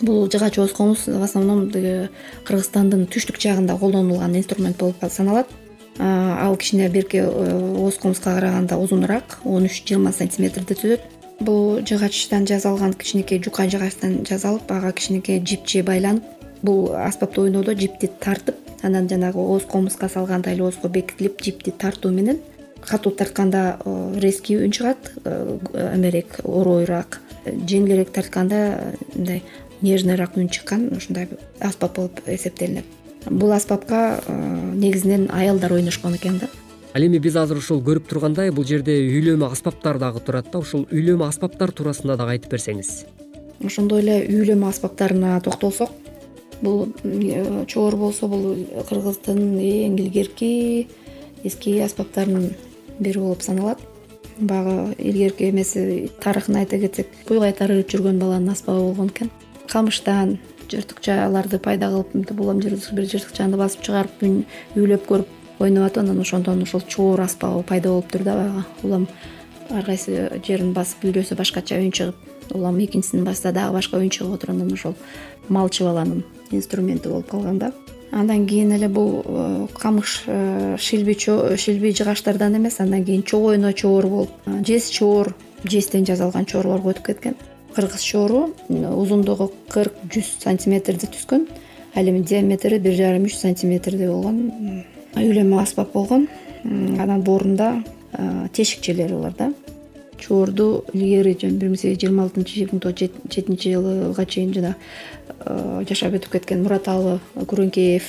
Бул 0.03 0.27
жыгач 0.29 0.59
ооз 0.59 0.73
комуз 0.73 1.07
в 1.07 1.23
основном 1.23 1.71
тиги 1.71 2.09
кыргызстандын 2.45 3.07
түштүк 3.07 3.39
жагында 3.41 3.79
колдонулган 3.79 4.35
инструмент 4.37 4.77
болуп 4.77 5.05
саналат. 5.09 5.47
Ал 5.99 6.57
кичине 6.57 6.89
берки 6.89 7.23
ооз 7.23 7.97
комузга 8.03 8.35
караганда 8.35 8.77
узунураак 8.77 9.39
он 9.45 9.71
үч 9.71 9.85
жыйырма 9.87 10.13
сантиметрди 10.13 10.75
түзөт. 10.75 11.01
Бул 11.41 11.81
жыгачтан 11.87 12.47
жасалган 12.49 12.95
кичинекей 12.95 13.41
жука 13.45 13.69
жыгачтан 13.69 14.25
жасалып 14.29 14.71
ага 14.73 14.93
кичинекей 14.93 15.41
жипчи 15.45 15.83
байланып 15.83 16.25
бул 16.63 16.93
аспапты 16.95 17.41
ойноодо 17.43 17.75
жипти 17.75 18.09
тартып 18.21 18.57
анан 18.83 19.09
жанагы 19.09 19.39
ооз 19.39 19.65
комузга 19.71 20.09
салганда 20.09 20.53
эле 20.53 20.65
оозго 20.65 20.89
бекитилип 20.89 21.43
жипти 21.43 21.71
тартуу 21.71 22.13
менен 22.13 22.39
катуу 22.87 23.13
тартканда 23.13 23.79
резкий 24.21 24.57
үн 24.57 24.71
чыгат 24.71 25.11
эмерээк 25.25 26.41
оройраак 26.45 27.21
жеңилирээк 27.47 28.13
тартканда 28.15 28.93
мындай 29.15 29.43
нежныйраак 29.83 30.37
үн 30.37 30.49
чыккан 30.49 30.89
ушундай 30.97 31.29
аспап 31.61 31.97
болуп 31.97 32.21
эсептелинет. 32.27 32.85
Бул 33.27 33.53
аспапка 33.53 34.21
негизинен 34.29 35.29
аялдар 35.33 35.73
ойношкон 35.73 36.15
экен 36.15 36.39
да. 36.39 36.49
Ал 36.95 37.03
эми 37.03 37.19
биз 37.19 37.37
азыр 37.37 37.59
ушул 37.59 37.83
көрүп 37.83 38.07
тургандай 38.09 38.53
бул 38.55 38.65
жерде 38.65 38.95
үйлөмө 39.03 39.51
аспаптар 39.53 39.99
дагы 39.99 40.23
турат 40.25 40.51
да 40.53 40.63
ушул 40.63 40.87
үйлөмө 40.91 41.27
аспаптар 41.27 41.73
туурасында 41.73 42.17
дагы 42.17 42.37
айтып 42.37 42.55
берсеңиз. 42.55 43.05
Ошондой 43.65 44.01
эле 44.05 44.17
үйлөмө 44.31 44.71
аспаптарына 44.71 45.41
токтолсок 45.45 45.91
бул 46.63 46.89
э, 47.05 47.65
чоор 47.67 47.97
болсо 47.97 48.29
бул 48.29 48.55
кыргыздын 48.89 49.59
эң 49.59 49.99
илгерки 50.01 50.87
эски 51.45 51.79
аспаптарынын 51.85 52.51
бири 52.99 53.21
болуп 53.21 53.43
саналат. 53.43 53.81
Баягы 54.39 54.95
илгерки 54.99 55.49
эмеси 55.51 56.11
тарыхын 56.21 56.61
айта 56.61 56.79
кетсек 56.79 57.09
буйгай 57.29 57.55
тарыып 57.57 57.89
жүргөн 57.93 58.19
баланын 58.21 58.53
аспабы 58.53 58.89
болгон 58.91 59.09
экен. 59.09 59.31
Камыштан 59.69 60.39
жыртыкчаларды 60.71 61.59
пайда 61.63 61.91
кылып 61.93 62.15
мынтип 62.15 62.41
улам 62.41 62.61
бир 62.61 62.77
жыртыкчаны 62.77 63.57
басып 63.57 63.87
чыгарып 63.87 64.23
үйлөп 64.77 65.09
көрүп 65.09 65.63
ойноп 65.63 65.87
атып 65.89 66.05
анан 66.05 66.21
ошондон 66.21 66.63
ушул 66.63 66.83
чоор 66.87 67.21
аспабы 67.21 67.63
пайда 67.63 67.89
болуптур 67.89 68.23
да. 68.23 68.35
Баягы 68.35 68.65
улам 68.83 69.09
ар 69.71 69.85
кайсы 69.85 70.31
жерин 70.47 70.73
басып 70.73 71.09
үйлөсө 71.09 71.37
башкача 71.39 71.81
үн 71.81 71.93
чыгып 71.93 72.55
улам 72.55 72.79
экинчисин 72.85 73.25
басса 73.25 73.53
дагы 73.53 73.79
башка 73.79 73.99
үн 73.99 74.11
чыгып 74.11 74.39
отуруп 74.39 74.57
анан 74.57 74.73
ошол 74.73 74.95
малчы 75.49 75.85
баланын 75.85 76.25
инструменти 76.51 77.09
болуп 77.09 77.31
калган 77.31 77.59
да. 77.59 77.73
Андан 78.13 78.47
кийин 78.47 78.73
эле 78.73 78.89
бул 78.89 79.23
э, 79.25 79.67
камыш 79.75 80.23
э, 80.27 80.77
шилби 80.79 81.17
шилби 81.19 81.93
жыгачтардан 81.93 82.57
эмес 82.57 82.81
андан 82.81 83.05
кийин 83.05 83.23
чогойно 83.23 83.73
чоор 83.73 84.07
болуп 84.07 84.31
жез 84.67 84.89
чоор 84.91 85.35
жезден 85.65 86.07
жасалган 86.07 86.47
чоорлорго 86.47 86.93
өтүп 86.93 87.07
кеткен. 87.07 87.37
Кыргыз 87.75 88.01
чоору 88.01 88.55
узундугу 88.69 89.51
кырк 89.69 89.93
жүз 90.09 90.39
сантиметрди 90.41 91.11
түзгөн 91.13 91.47
ал 91.95 92.09
эми 92.09 92.23
диаметри 92.23 92.79
бир 92.79 92.95
жарым 92.95 93.27
үч 93.27 93.37
сантиметрдей 93.37 94.09
болгон 94.09 94.85
үйлөмө 95.17 95.61
аспап 95.61 95.93
болгон 95.93 96.29
анан 96.65 97.23
боорунда 97.23 97.83
тешикчелери 98.53 99.15
бар 99.21 99.35
да 99.39 99.53
чоорду 100.27 100.85
илгери 100.93 101.37
бир 101.41 101.71
миң 101.71 101.79
сегиз 101.79 101.97
жүз 101.97 102.03
жыйырма 102.03 102.27
алтынчы 102.27 102.65
бир 102.65 102.73
миң 102.75 102.83
тогуз 102.83 103.01
жүз 103.01 103.33
жетинчи 103.33 103.75
жылга 103.77 104.27
чейин 104.27 104.55
жана 104.57 104.75
жашап 105.89 106.17
өтүп 106.19 106.33
кеткен 106.37 106.65
мураталы 106.65 107.19
күрөңкеев 107.39 108.09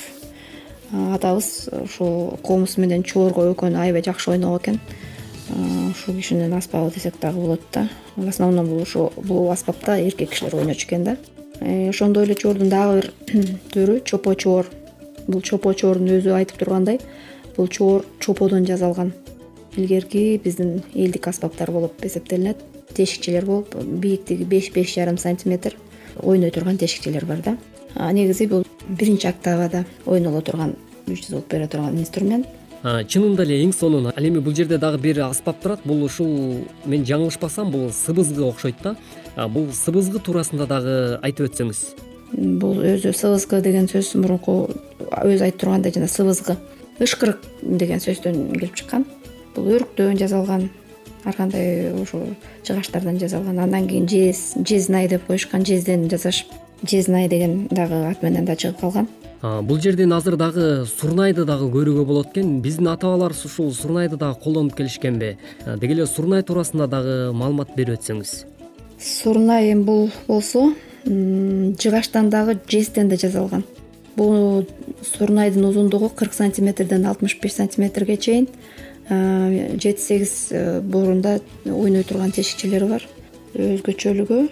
атабыз 1.14 1.68
ушул 1.84 2.38
комуз 2.42 2.76
менен 2.80 3.04
чоорго 3.04 3.44
экөөнү 3.52 3.78
аябай 3.82 4.02
жакшы 4.02 4.32
ойногон 4.32 4.58
экен. 4.58 4.80
Ушул 5.90 6.16
кишинин 6.16 6.52
аспабы 6.54 6.90
десек 6.94 7.14
дагы 7.20 7.40
болот 7.40 7.60
да. 7.72 7.88
В 8.16 8.28
основном 8.28 8.66
бул 8.66 8.82
ушу 8.82 9.12
бул 9.16 9.50
аспапта 9.50 9.98
эркек 10.00 10.30
кишилер 10.30 10.56
ойночу 10.56 10.86
экен 10.86 11.04
да. 11.04 11.16
Э, 11.60 11.90
ошондой 11.90 12.24
эле 12.24 12.34
чоордун 12.34 12.68
дагы 12.68 13.12
бир 13.32 13.44
түрү 13.72 14.02
чопо 14.04 14.34
чоор. 14.34 14.66
Бул 15.26 15.42
чопо 15.42 15.74
чоордун 15.74 16.18
өзү 16.18 16.32
айтып 16.34 16.58
тургандай 16.58 17.00
бул 17.56 17.68
чоор 17.68 18.04
чоподон 18.20 18.64
жасалган 18.64 19.12
илгерки 19.78 20.40
биздин 20.42 20.82
элдик 20.94 21.28
аспаптар 21.28 21.70
болуп 21.70 22.04
эсептелинет. 22.04 22.58
Тешикчелер 22.94 23.44
болуп 23.46 23.74
бийиктиги 23.74 24.44
беш 24.44 24.70
беш 24.72 24.94
жарым 24.94 25.18
сантиметр 25.18 25.76
ойной 26.22 26.50
турган 26.50 26.78
тешикчелер 26.78 27.24
бар 27.24 27.42
да. 27.44 27.56
Негизи 28.12 28.46
бул 28.46 28.64
биринчи 28.88 29.26
октавада 29.26 29.84
ойноло 30.06 30.40
турган 30.42 30.74
звук 31.06 31.48
бере 31.48 31.68
турган 31.68 31.98
инструмент. 31.98 32.46
Чынында 32.82 33.42
эле 33.42 33.62
эң 33.64 33.72
сонун 33.74 34.06
ал 34.06 34.24
эми 34.24 34.38
бул 34.38 34.54
жерде 34.54 34.78
дагы 34.78 34.98
бир 35.02 35.20
аспап 35.26 35.60
турат. 35.62 35.80
Бул 35.84 36.02
ушул 36.04 36.64
мен 36.86 37.04
жаңылышпасам 37.04 37.70
бул 37.70 37.90
сыбызгы 37.90 38.44
окшойт 38.46 38.76
да. 38.82 38.96
Бул 39.48 39.68
сыбызгы 39.72 40.20
туурасында 40.20 40.66
дагы 40.66 41.18
айтып 41.22 41.50
өтсөңүз. 41.50 41.84
Бул 42.62 42.78
өзү 42.84 43.12
сыбызгы 43.16 43.60
деген 43.62 43.88
сөз 43.90 44.14
мурунку 44.14 44.68
өзү 45.10 45.48
айтып 45.48 45.60
тургандай 45.60 45.92
жана 45.92 46.08
сыбызгы 46.08 46.56
ышкырык 47.00 47.42
деген 47.62 48.02
сөздөн 48.02 48.52
келип 48.52 48.74
чыккан 48.78 49.06
бул 49.58 49.74
өрүктөн 49.74 50.18
жасалган 50.18 50.68
ар 51.24 51.34
кандай 51.34 51.90
ушул 51.98 52.24
жыгачтардан 52.66 53.18
жасалган 53.18 53.58
андан 53.58 53.88
кийин 53.88 54.08
жез 54.08 54.54
жезнай 54.64 55.08
деп 55.08 55.26
коюшкан 55.26 55.66
жезден 55.66 56.08
жасашып 56.10 56.52
жезнай 56.86 57.28
деген 57.28 57.66
дагы 57.70 58.04
ат 58.10 58.22
менен 58.22 58.44
да 58.44 58.54
чыгып 58.56 58.80
калган. 58.80 59.08
Бул 59.42 59.80
жерден 59.80 60.12
азыр 60.12 60.36
дагы 60.36 60.86
сурнайды 60.86 61.44
дагы 61.44 61.70
көрүүгө 61.70 62.04
болот 62.04 62.30
экен. 62.32 62.60
Биздин 62.60 62.88
ата 62.88 63.06
бабаларыбыз 63.06 63.44
ушул 63.44 63.72
сурнайды 63.72 64.16
дагы 64.16 64.38
колдонуп 64.42 64.76
келишкенби. 64.76 65.36
Деги 65.66 65.92
эле 65.92 66.06
сурнай 66.06 66.42
туурасында 66.42 66.86
дагы 66.86 67.32
маалымат 67.32 67.74
берип 67.76 67.98
өтсөңүз. 67.98 68.44
Сурнай 68.98 69.72
эми 69.72 69.84
бул 69.84 70.10
болсо 70.26 70.72
жыгачтан 71.04 72.30
дагы 72.30 72.58
жезден 72.68 73.08
да 73.08 73.16
жасалган 73.16 73.64
бул 74.18 74.66
сурнайдын 75.16 75.64
узундугу 75.68 76.10
кырк 76.10 76.34
сантиметрден 76.34 77.06
алтымыш 77.06 77.38
беш 77.42 77.54
сантиметрге 77.60 78.16
чейин 78.16 78.48
жети 79.08 80.00
сегиз 80.00 80.48
э, 80.50 80.80
боорунда 80.80 81.40
ойной 81.64 82.04
турган 82.04 82.32
тешикчелери 82.32 82.88
бар. 82.88 83.06
Өзгөчөлүгү. 83.54 84.48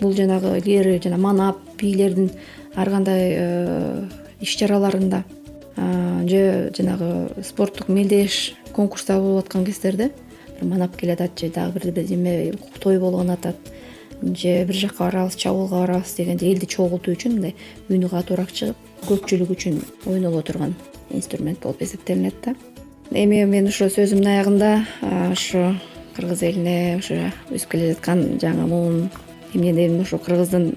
Бул 0.00 0.14
жанагы 0.14 0.58
илгери 0.58 1.00
жана 1.02 1.18
манап 1.18 1.58
бийлердин 1.80 2.30
ар 2.74 2.90
кандай 2.90 3.34
э, 3.36 4.08
иш 4.40 4.56
чараларында 4.56 5.24
же 6.28 6.72
жанагы 6.76 7.42
спорттук 7.44 7.88
мелдеш 7.88 8.54
конкурстар 8.72 9.20
болуп 9.20 9.44
аткан 9.44 9.64
кездерде 9.64 10.12
манап 10.60 10.96
келатат 10.96 11.38
же 11.38 11.50
дагы 11.50 11.80
бир 11.80 11.92
бирдеме 11.92 12.52
той 12.80 12.98
болгон 12.98 13.30
атат 13.30 13.56
же 14.22 14.64
бир 14.64 14.74
жака 14.74 15.04
барабыз 15.04 15.36
чабуулга 15.36 15.80
барабыз 15.80 16.14
дегенде 16.16 16.50
элди 16.50 16.66
чогултуу 16.66 17.14
үчүн 17.14 17.38
мындай 17.38 17.54
үнү 17.88 18.10
катуураак 18.10 18.52
чыгып 18.52 18.76
көпчүлүк 19.06 19.54
үчүн 19.54 19.80
ойноло 20.06 20.42
турган 20.42 20.74
инструмент 21.10 21.62
болуп 21.62 21.82
эсептелинет 21.82 22.34
да 22.44 22.54
эми 23.10 23.44
мен 23.48 23.68
ушул 23.70 23.88
сөзүмдүн 23.88 24.28
аягында 24.28 24.70
ушу 25.32 25.62
кыргыз 26.16 26.42
элине 26.44 26.98
ушу 26.98 27.16
өсүп 27.48 27.70
келе 27.72 27.92
жаткан 27.94 28.24
жаңы 28.42 28.66
муун 28.68 28.98
эмнеден 29.54 30.00
ушу 30.02 30.18
кыргыздын 30.20 30.74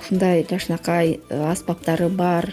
ушундай 0.00 0.46
жакшынакай 0.48 1.18
э, 1.18 1.42
аспаптары 1.50 2.08
бар 2.08 2.48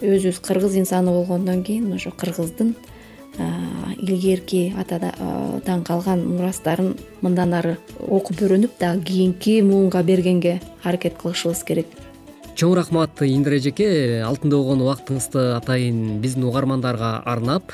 өзүбүз 0.00 0.40
кыргыз 0.42 0.74
инсаны 0.80 1.14
болгондон 1.14 1.62
кийин 1.62 1.92
ошо 1.94 2.10
кыргыздын 2.10 2.74
илгерки 3.98 4.74
атадан 4.76 5.84
калган 5.84 6.26
мурастарын 6.26 6.96
мындан 7.22 7.54
ары 7.54 7.76
окуп 8.00 8.42
үйрөнүп 8.42 8.78
дагы 8.80 9.04
кийинки 9.12 9.60
муунга 9.62 10.02
бергенге 10.02 10.60
аракет 10.82 11.14
кылышыбыз 11.22 11.62
керек 11.62 11.86
чоң 12.58 12.72
рахмат 12.74 13.20
индира 13.22 13.60
эжеке 13.60 13.86
алтында 14.26 14.58
болгон 14.58 14.80
убактыңызды 14.82 15.42
атайын. 15.60 16.18
Биздин 16.18 16.48
угармандарга 16.48 17.20
арнап 17.22 17.70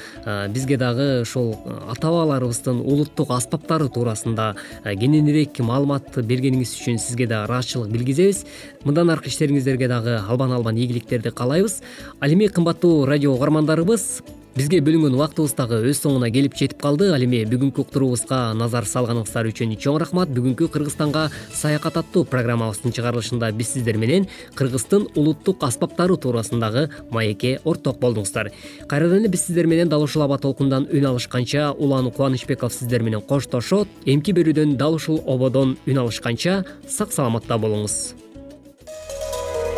бизге 0.53 0.77
дагы 0.77 1.23
ушул 1.23 1.55
ата 1.89 2.11
бабаларыбыздын 2.13 2.83
улуттук 2.85 3.33
аспаптары 3.33 3.89
туурасында 3.89 4.51
кененирээк 4.85 5.63
маалымат 5.65 6.21
бергениңиз 6.21 6.77
үчүн 6.77 7.01
сизге 7.01 7.31
да 7.33 7.47
ыраазычылык 7.47 7.89
билгизебиз. 7.97 8.45
Мындан 8.85 9.09
аркы 9.17 9.33
иштериңиздерге 9.33 9.89
дагы 9.89 10.21
албан 10.21 10.53
албан 10.53 10.77
ийгиликтерди 10.77 11.33
каалайбыз. 11.33 11.81
Ал 12.21 12.37
эми 12.37 12.53
кымбаттуу 12.53 13.07
радио 13.09 13.33
угармандарыбыз 13.33 14.21
бизге 14.55 14.79
бөлүнгөн 14.87 15.17
убактыбыз 15.17 15.57
дагы 15.59 15.81
өз 15.91 15.99
соңуна 15.99 16.29
келип 16.31 16.55
жетип 16.55 16.79
калды 16.83 17.09
ал 17.11 17.23
эми 17.25 17.41
бүгүнкү 17.51 17.83
уктуруубузга 17.83 18.39
назар 18.55 18.87
салганыңыздар 18.87 19.49
үчүн 19.51 19.75
чоң 19.83 19.99
рахмат. 19.99 20.31
Бүгүнкү 20.31 20.69
кыргызстанга 20.71 21.27
саякат 21.51 21.99
аттуу 21.99 22.23
программабыздын 22.31 22.95
чыгарылышында 22.95 23.51
биз 23.59 23.75
сиздер 23.75 23.99
менен 23.99 24.29
кыргыздын 24.55 25.09
улуттук 25.19 25.67
аспаптары 25.67 26.17
туурасындагы 26.17 26.89
маекке 27.11 27.59
орток 27.65 27.99
болдуңуздар. 27.99 28.53
Кайрадан 28.87 29.25
эле 29.25 29.35
биз 29.35 29.49
сиздер 29.49 29.67
менен 29.67 29.91
дал 29.91 30.07
ушул 30.07 30.23
аба 30.23 30.39
толкундан 30.39 30.87
үн 30.93 31.07
алышканча 31.11 31.73
улан 31.73 32.13
кубанычбеков 32.13 32.73
сиздер 32.73 33.03
менен 33.03 33.23
коштошот. 33.23 33.89
Эмки 34.07 34.31
берүүдөн 34.31 34.77
дал 34.77 34.95
ушул 34.95 35.23
ободон 35.27 35.79
үн 35.87 36.05
алышканча 36.07 36.63
сак 36.87 37.13
саламатта 37.13 37.59
болуңуз 37.59 38.15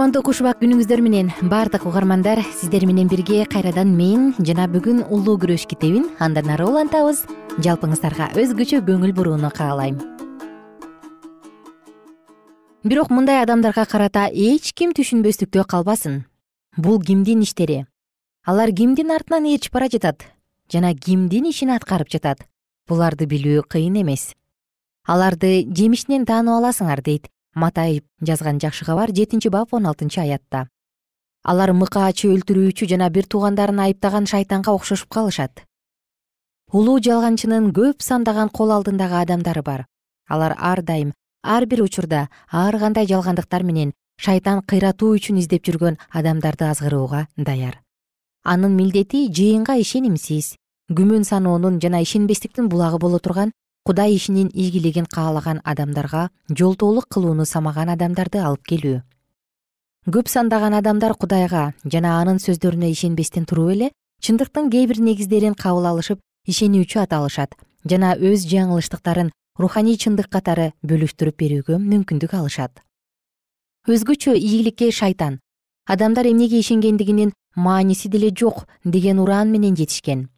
кутмандуу 0.00 0.22
куш 0.24 0.38
убак 0.40 0.62
күнүңүздөр 0.62 1.02
менен 1.04 1.26
баардык 1.52 1.82
угармандар 1.84 2.40
сиздер 2.56 2.86
менен 2.88 3.04
бирге 3.04 3.42
кайрадан 3.44 3.90
мен 3.92 4.30
жана 4.40 4.64
бүгүн 4.72 5.02
улуу 5.12 5.34
күрөш 5.36 5.66
китебин 5.68 6.06
андан 6.16 6.46
ары 6.48 6.64
улантабыз. 6.64 7.18
Жалпыңыздарга 7.60 8.30
өзгөчө 8.32 8.78
көңүл 8.86 9.10
бурууну 9.12 9.50
каалайм. 9.52 9.98
Бирок 12.80 13.10
мындай 13.12 13.42
адамдарга 13.42 13.84
карата 13.84 14.22
эч 14.32 14.70
ким 14.72 14.94
түшүнбөстүктө 14.96 15.66
калбасын. 15.68 16.22
Бул 16.78 16.96
кимдин 17.04 17.42
иштери. 17.44 17.84
Алар 18.46 18.72
кимдин 18.72 19.12
артынан 19.12 19.50
ээрчип 19.52 19.74
бара 19.76 19.90
жатат 19.92 20.24
жана 20.72 20.94
кимдин 20.94 21.50
ишин 21.52 21.74
аткарып 21.76 22.08
жатат. 22.08 22.48
Буларды 22.88 23.28
билүү 23.28 23.66
кыйын 23.68 24.00
эмес. 24.00 24.32
Аларды 25.04 25.68
жемишинен 25.68 26.24
таанып 26.24 26.56
аласыңар 26.56 27.04
дейт 27.04 27.28
матай 27.54 28.02
жазган 28.20 28.60
жакшы 28.60 28.84
кабар 28.84 29.10
жетинчи 29.14 29.48
бап 29.48 29.74
он 29.74 29.86
алтынчы 29.86 30.20
аятта. 30.20 30.68
Алар 31.42 31.72
мыкаачы 31.72 32.28
өлтүрүүчү 32.28 32.86
жана 32.88 33.10
бир 33.10 33.26
туугандарын 33.26 33.80
айыптаган 33.80 34.26
шайтанга 34.26 34.72
окшошуп 34.72 35.08
калышат. 35.08 35.64
Улуу 36.72 37.00
жалганчынын 37.00 37.72
көп 37.72 38.02
сандаган 38.04 38.48
кол 38.48 38.70
алдындагы 38.70 39.16
адамдары 39.22 39.62
бар. 39.62 39.86
Алар 40.28 40.54
ар 40.58 40.82
дайым 40.82 41.14
ар 41.42 41.66
бир 41.66 41.82
учурда 41.82 42.28
ар 42.52 42.78
кандай 42.78 43.06
жалгандыктар 43.06 43.62
менен 43.62 43.94
шайтан 44.20 44.60
кыйратуу 44.62 45.16
үчүн 45.16 45.40
издеп 45.40 45.64
жүргөн 45.64 45.96
адамдарды 46.10 46.68
азгырууга 46.68 47.26
даяр. 47.36 47.80
Анын 48.44 48.76
милдети 48.76 49.26
жыйынга 49.32 49.80
ишенимсиз 49.80 50.54
күмөн 50.92 51.24
саноонун 51.24 51.80
жана 51.80 52.02
ишенбестиктин 52.04 52.68
булагы 52.68 52.98
боло 52.98 53.18
турган 53.18 53.52
кудай 53.90 54.14
ишинин 54.14 54.50
ийгилигин 54.54 55.06
каалаган 55.06 55.60
адамдарга 55.64 56.30
жолтоолук 56.48 57.06
кылууну 57.10 57.44
самаган 57.44 57.88
адамдарды 57.90 58.38
алып 58.38 58.62
келүү. 58.70 59.00
Көп 60.06 60.28
сандаган 60.30 60.76
адамдар 60.78 61.16
кудайга 61.18 61.72
жана 61.84 62.12
анын 62.20 62.38
сөздөрүнө 62.38 62.86
ишенбестен 62.94 63.48
туруп 63.50 63.72
эле 63.74 63.88
чындыктын 64.22 64.70
кээ 64.70 64.86
бир 64.86 65.00
негиздерин 65.02 65.56
кабыл 65.58 65.88
алышып 65.90 66.20
ишенүүчү 66.46 67.00
аталышат 67.02 67.56
жана 67.82 68.12
өз 68.14 68.46
жаңылыштыктарын 68.52 69.32
руханий 69.58 69.98
чындык 69.98 70.30
катары 70.30 70.70
бөлүштүрүп 70.86 71.36
берүүгө 71.42 71.80
мүмкүндүк 71.82 72.38
алышат. 72.38 72.84
Өзгөчө 73.90 74.36
ийгиликке 74.38 74.92
шайтан 74.92 75.40
адамдар 75.88 76.30
эмнеге 76.30 76.62
ишенгендигинин 76.62 77.34
мааниси 77.56 78.08
деле 78.08 78.30
жок 78.30 78.68
деген 78.84 79.18
ураан 79.18 79.50
менен 79.50 79.74
жетишкен. 79.74 80.28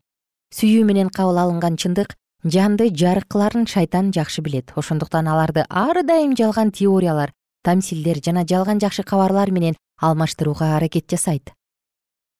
Сүйүү 0.56 0.88
менен 0.88 1.12
кабыл 1.12 1.36
алынган 1.44 1.76
чындык 1.76 2.16
жанды 2.44 2.90
жарык 2.90 3.28
кыларын 3.28 3.66
шайтан 3.66 4.12
жакшы 4.12 4.42
билет. 4.42 4.72
Ошондуктан 4.76 5.28
аларды 5.28 5.64
ар 5.68 6.02
дайым 6.04 6.36
жалган 6.36 6.70
теориялар 6.70 7.32
тамсилдер 7.62 8.20
жана 8.24 8.44
жалган 8.44 8.80
жакшы 8.80 9.02
кабарлар 9.02 9.50
менен 9.50 9.76
алмаштырууга 10.00 10.76
аракет 10.76 11.08
жасайт. 11.08 11.52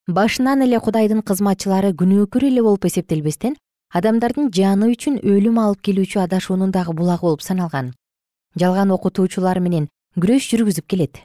Башынан 0.08 0.62
эле 0.62 0.80
кудайдын 0.80 1.22
кызматчылары 1.22 1.92
күнөөкөр 1.94 2.46
эле 2.48 2.62
болуп 2.62 2.84
эсептелбестен 2.84 3.54
адамдардын 3.94 4.50
жаны 4.50 4.90
үчүн 4.90 5.20
өлүм 5.22 5.60
алып 5.62 5.82
келүүчү 5.86 6.24
адашуунун 6.24 6.72
дагы 6.72 6.92
булагы 6.92 7.22
болуп 7.22 7.42
саналган. 7.42 7.94
Жалган 8.58 8.90
окутуучулар 8.90 9.60
менен 9.60 9.88
күрөш 10.18 10.50
жүргүзүп 10.50 10.88
келет. 10.88 11.22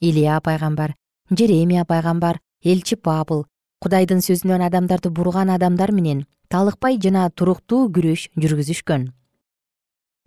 Илия 0.00 0.40
пайгамбар 0.40 0.94
жеремия 1.30 1.84
пайгамбар 1.84 2.40
элчи 2.64 2.96
пабыл 2.96 3.44
кудайдын 3.82 4.22
сөзүнөн 4.24 4.64
адамдарды 4.66 5.10
бурган 5.10 5.50
адамдар 5.50 5.92
менен 5.92 6.24
талыкпай 6.48 6.98
жана 7.02 7.30
туруктуу 7.30 7.88
күрөш 7.90 8.28
жүргүзүшкөн. 8.36 9.10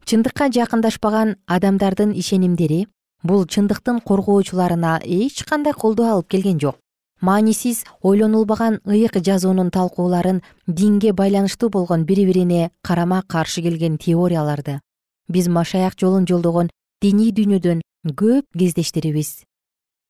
Чындыкка 0.05 0.49
жакындашпаган 0.49 1.35
адамдардын 1.45 2.13
ишенимдери 2.17 2.87
бул 3.23 3.45
чындыктын 3.45 4.01
коргоочуларына 4.01 4.99
эч 5.03 5.43
кандай 5.43 5.73
колдоо 5.73 6.11
алып 6.13 6.29
келген 6.29 6.59
жок. 6.59 6.77
Маанисиз 7.21 7.83
ойлонулбаган 8.01 8.79
ыйык 8.85 9.19
жазуунун 9.19 9.71
талкууларын 9.71 10.41
динге 10.67 11.11
байланыштуу 11.11 11.69
болгон 11.69 12.05
бири 12.05 12.25
бирине 12.25 12.71
карама 12.81 13.23
каршы 13.27 13.61
келген 13.61 13.97
теорияларды 13.97 14.79
биз 15.27 15.47
машаяк 15.47 15.93
жолун 15.99 16.25
жолдогон 16.25 16.69
диний 17.01 17.33
дүйнөдөн 17.35 17.81
көп 18.15 18.45
кездештиребиз 18.57 19.43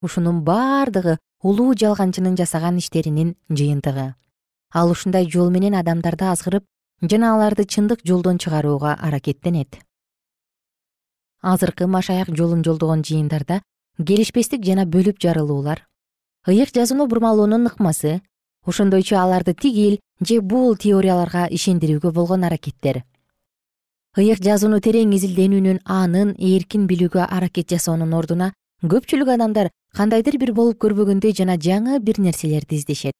ушунун 0.02 0.44
баардыгы 0.48 1.18
улуу 1.44 1.74
жалганчынын 1.74 2.38
жасаган 2.38 2.78
иштеринин 2.78 3.36
жыйынтыгы 3.50 4.14
ал 4.74 4.92
ушундай 4.92 5.30
жол 5.30 5.50
менен 5.50 5.76
адамдарды 5.76 6.26
азгырып 6.30 6.66
жана 7.02 7.34
аларды 7.36 7.66
чындык 7.66 8.02
жолдон 8.06 8.38
чыгарууга 8.38 8.94
аракеттенет. 8.94 9.80
Азыркы 11.42 11.88
машаяк 11.88 12.30
жолун 12.36 12.64
жолдогон 12.64 13.02
жыйындарда 13.02 13.62
келишпестик 13.98 14.66
жана 14.66 14.86
бөлүп 14.86 15.20
жарылуулар 15.20 15.86
ыйык 16.48 16.74
жазууну 16.76 17.08
бурмалоонун 17.08 17.68
ыкмасы 17.68 18.22
ошондойчу 18.66 19.16
аларды 19.16 19.54
тигил 19.54 20.00
же 20.22 20.42
бул 20.42 20.76
теорияларга 20.78 21.48
ишендирүүгө 21.48 22.12
болгон 22.12 22.44
аракеттер. 22.44 23.04
Ыйык 24.18 24.42
жазууну 24.44 24.80
терең 24.80 25.14
изилденүүнүн 25.16 25.82
анын 25.86 26.36
эркин 26.38 26.88
билүүгө 26.88 27.28
аракет 27.30 27.70
жасоонун 27.72 28.14
ордуна 28.14 28.52
көпчүлүк 28.84 29.34
адамдар 29.36 29.70
кандайдыр 29.96 30.40
бир 30.40 30.54
болуп 30.54 30.80
көрбөгөндөй 30.84 31.36
жана 31.36 31.58
жаңы 31.58 32.00
бир 32.00 32.20
нерселерди 32.20 32.80
издешет 32.80 33.14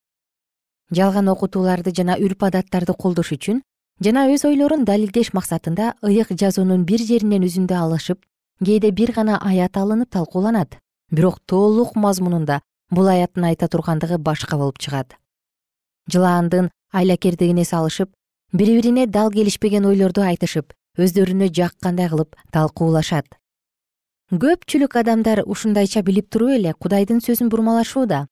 жалган 0.92 1.30
окутууларды 1.30 1.94
жана 1.96 2.18
үрп 2.18 2.44
адаттарды 2.48 2.94
колдош 2.94 3.34
үчүн 3.36 3.62
жана 4.04 4.26
өз 4.34 4.46
ойлорун 4.50 4.86
далилдеш 4.86 5.34
максатында 5.34 5.94
ыйык 6.02 6.34
жазуунун 6.34 6.86
бир 6.86 7.04
жеринен 7.06 7.46
үзүндү 7.46 7.76
алышып 7.78 8.24
кээде 8.66 8.92
бир 8.92 9.12
гана 9.16 9.38
аят 9.38 9.78
алынып 9.78 10.10
талкууланат. 10.10 10.78
Бирок 11.12 11.40
толук 11.46 11.96
мазмунунда 11.96 12.62
бул 12.92 13.08
аяттын 13.08 13.46
айта 13.52 13.68
тургандыгы 13.68 14.18
башка 14.18 14.58
болуп 14.58 14.80
чыгат. 14.80 15.16
Жылаандын 16.12 16.70
айлакердигине 16.94 17.66
салышып 17.66 18.12
бири 18.54 18.76
бирине 18.78 19.08
дал 19.08 19.32
келишпеген 19.32 19.86
ойлорду 19.86 20.22
айтышып 20.22 20.74
өздөрүнө 20.98 21.50
жаккандай 21.54 22.10
кылып 22.10 22.36
талкуулашат. 22.52 23.26
Көпчүлүк 24.32 24.98
адамдар 25.00 25.44
ушундайча 25.46 26.04
билип 26.06 26.30
туруп 26.30 26.58
эле 26.58 26.74
кудайдын 26.74 27.22
сөзүн 27.26 27.50
бурмалашууда. 27.50 28.28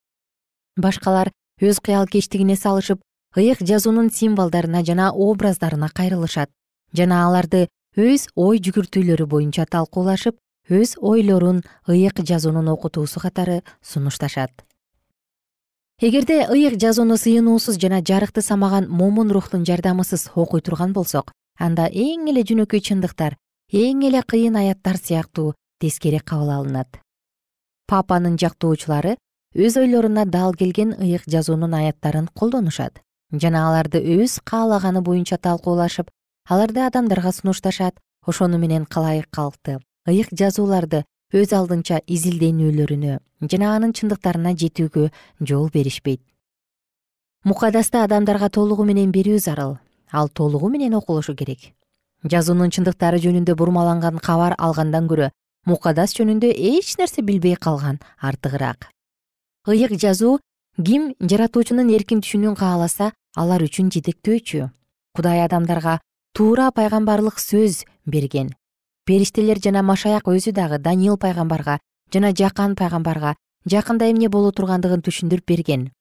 Башкалар 0.78 1.32
өз 1.62 1.80
кыялкечтигине 1.80 2.56
салышып 2.56 3.02
ыйык 3.36 3.60
жазуунун 3.62 4.12
символдоруна 4.12 4.84
жана 4.86 5.12
образдарына 5.12 5.90
кайрылышат. 5.90 6.50
Жана 6.94 7.28
аларды 7.28 7.68
өз 7.98 8.28
ой 8.36 8.60
жүгүртүүлөрү 8.60 9.26
боюнча 9.26 9.66
талкуулашып 9.66 10.38
өз 10.70 10.98
ойлорун 11.02 11.64
ыйык 11.88 12.22
жазуунун 12.22 12.68
окутуусу 12.70 13.20
катары 13.20 13.64
сунушташат. 13.82 14.52
Эгерде 16.00 16.46
ыйык 16.46 16.78
жазууну 16.78 17.18
сыйынуусуз 17.18 17.80
жана 17.82 18.04
жарыкты 18.06 18.42
самаган 18.42 18.86
момун 18.88 19.32
рухтун 19.32 19.66
жардамысыз 19.66 20.30
окуй 20.36 20.62
турган 20.62 20.94
болсок 20.94 21.32
анда 21.58 21.88
эң 21.90 22.30
эле 22.30 22.44
жөнөкөй 22.46 22.84
чындыктар 22.86 23.34
эң 23.74 24.06
эле 24.06 24.22
кыйын 24.22 24.60
аяттар 24.62 24.98
сыяктуу 25.02 25.56
тескери 25.82 26.20
кабыл 26.20 26.52
алынат. 26.54 27.00
Папанын 27.88 28.38
жактоочулары 28.38 29.18
өз 29.56 29.78
ойлоруна 29.78 30.26
дал 30.26 30.54
келген 30.54 30.94
ыйык 31.00 31.24
жазуунун 31.28 31.74
аяттарын 31.74 32.28
колдонушат. 32.34 33.02
Жана 33.32 33.70
аларды 33.70 34.00
өз 34.00 34.40
каалаганы 34.44 35.02
боюнча 35.02 35.38
талкуулашып 35.38 36.10
аларды 36.50 36.82
адамдарга 36.82 37.32
сунушташат. 37.32 37.96
Ошону 38.26 38.58
менен 38.58 38.86
калайык 38.86 39.30
калкты 39.32 39.80
ыйык 40.08 40.34
жазууларды 40.36 41.06
өз 41.32 41.54
алдынча 41.56 42.02
изилденүүлөрүнө 42.08 43.20
жана 43.52 43.70
анын 43.76 43.94
чындыктарына 43.96 44.52
жетүүгө 44.60 45.12
жол 45.40 45.70
беришпейт. 45.72 46.22
Мукадасты 47.44 48.02
адамдарга 48.04 48.50
толугу 48.50 48.84
менен 48.84 49.12
берүү 49.16 49.40
зарыл. 49.40 49.78
Ал 50.12 50.28
толугу 50.28 50.70
менен 50.70 50.96
окулушу 51.00 51.36
керек. 51.36 51.72
Жазуунун 52.24 52.72
чындыктары 52.72 53.20
жөнүндө 53.24 53.56
бурмаланган 53.56 54.20
кабар 54.20 54.56
алгандан 54.58 55.08
көрө 55.08 55.32
мукадас 55.66 56.16
жөнүндө 56.20 56.52
эч 56.52 56.98
нерсе 57.00 57.22
билбей 57.22 57.56
калган 57.56 58.00
артыгыраак 58.20 58.90
ыйык 59.68 60.00
жазуу 60.00 60.40
ким 60.80 61.12
жаратуучунун 61.20 61.90
эркин 61.92 62.22
түшүнүүн 62.24 62.56
кааласа 62.56 63.12
алар 63.36 63.64
үчүн 63.66 63.92
жетектөөчү. 63.92 64.70
Кудай 65.16 65.44
адамдарга 65.44 66.00
туура 66.34 66.72
пайгамбарлык 66.72 67.40
сөз 67.42 67.84
берген. 68.06 68.54
Периштелер 69.06 69.60
жана 69.60 69.84
машаяк 69.84 70.28
өзү 70.32 70.54
дагы 70.56 70.80
даниил 70.80 71.18
пайгамбарга 71.18 71.80
жана 72.14 72.32
жакан 72.32 72.76
пайгамбарга 72.80 73.36
жакында 73.68 74.10
эмне 74.12 74.30
боло 74.30 74.52
тургандыгын 74.52 75.04
түшүндүрүп 75.04 75.46
берген. 75.48 75.92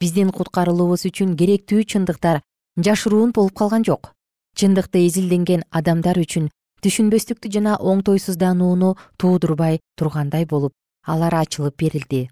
Биздин 0.00 0.30
куткарылуубуз 0.30 1.08
үчүн 1.08 1.34
керектүү 1.36 1.84
чындыктар 1.88 2.42
жашыруун 2.76 3.32
болуп 3.32 3.56
калган 3.56 3.84
жок. 3.84 4.12
Чындыкты 4.54 5.06
изилденген 5.06 5.64
адамдар 5.70 6.20
үчүн 6.20 6.50
түшүнбөстүктү 6.84 7.50
жана 7.50 7.76
оңтойсузданууну 7.80 8.96
туудурбай 9.18 9.80
тургандай 9.96 10.46
болуп 10.46 10.74
алар 11.06 11.34
ачылып 11.42 11.78
берилди 11.78 12.28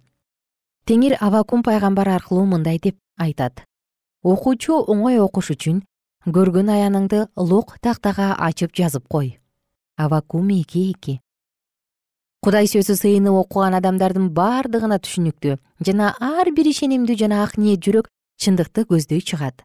теңир 0.87 1.17
авакум 1.21 1.63
пайгамбар 1.67 2.09
аркылуу 2.17 2.47
мындай 2.47 2.79
деп 2.79 2.97
айтат. 3.19 3.65
Окуучу 4.23 4.79
оңой 4.87 5.19
окуш 5.19 5.51
үчүн 5.57 5.83
көргөн 6.27 6.71
аяныңды 6.71 7.27
лок 7.37 7.77
тактага 7.83 8.35
ачып 8.39 8.75
жазып 8.75 9.07
кой. 9.09 9.39
Авакум 9.99 10.49
эки 10.55 10.91
эки 10.91 11.21
кудай 12.47 12.69
сөзү 12.71 12.95
сыйынып 12.95 13.35
окуган 13.35 13.75
адамдардын 13.75 14.29
бардыгына 14.31 15.01
түшүнүктүү 15.03 15.57
жана 15.89 16.13
ар 16.23 16.51
бир 16.55 16.69
ишенимдүү 16.71 17.17
жана 17.23 17.41
ак 17.43 17.57
ниет 17.59 17.83
жүрөк 17.83 18.07
чындыкты 18.39 18.85
көздөй 18.87 19.25
чыгат. 19.27 19.65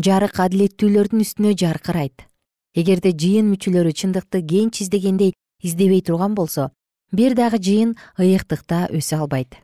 Жарык 0.00 0.40
адилеттүүлөрдүн 0.46 1.20
үстүнө 1.20 1.52
жаркырайт. 1.60 2.24
Эгерде 2.72 3.12
жыйын 3.12 3.50
мүчөлөрү 3.52 3.92
чындыкты 3.92 4.40
кенч 4.40 4.80
издегендей 4.86 5.34
издебей 5.60 6.00
турган 6.00 6.32
болсо 6.34 6.70
бир 7.12 7.36
дагы 7.36 7.60
жыйын 7.60 7.92
ыйыктыкта 8.16 8.88
өсө 8.88 9.20
албайт 9.20 9.60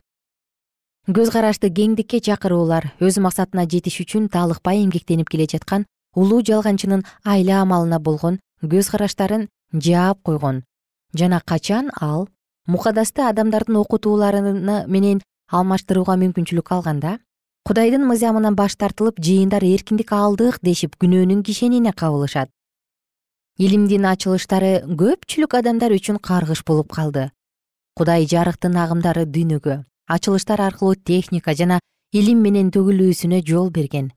көз 1.10 1.30
карашты 1.34 1.70
кеңдикке 1.74 2.20
чакыруулар 2.22 2.84
өз 3.02 3.16
максатына 3.18 3.64
жетиш 3.66 3.96
үчүн 4.04 4.28
таалыкпай 4.30 4.84
эмгектенип 4.84 5.30
келе 5.32 5.48
жаткан 5.50 5.86
улуу 6.14 6.38
жалганчынын 6.46 7.02
айла 7.24 7.56
амалына 7.64 7.98
болгон 7.98 8.38
көз 8.62 8.90
караштарын 8.92 9.48
жаап 9.72 10.22
койгон. 10.22 10.62
Жана 11.14 11.40
качан 11.40 11.90
ал 12.00 12.28
мукадасты 12.66 13.26
адамдардын 13.26 13.80
окутуулары 13.82 14.54
менен 14.86 15.24
алмаштырууга 15.50 16.14
мүмкүнчүлүк 16.22 16.70
алганда 16.78 17.18
кудайдын 17.66 18.06
мыйзамынан 18.06 18.54
баш 18.54 18.78
тартылып 18.78 19.18
жыйындар 19.18 19.66
эркиндик 19.66 20.12
алдык 20.12 20.62
дешип 20.62 20.94
күнөөнүн 20.94 21.42
кишенине 21.42 21.92
кабылышат. 21.92 22.50
Илимдин 23.58 24.06
ачылыштары 24.06 24.86
көпчүлүк 24.86 25.58
адамдар 25.58 25.90
үчүн 25.90 26.22
каргыш 26.22 26.62
болуп 26.62 26.94
калды. 26.94 27.30
Кудай 27.98 28.30
жарыктын 28.30 28.78
агымдары 28.78 29.26
дүйнөгө 29.26 29.82
ачылыштар 30.10 30.60
аркылуу 30.60 30.94
техника 30.94 31.54
жана 31.54 31.78
илим 32.12 32.42
менен 32.42 32.70
төгүлүүсүнө 32.74 33.44
жол 33.46 33.70
берген. 33.70 34.10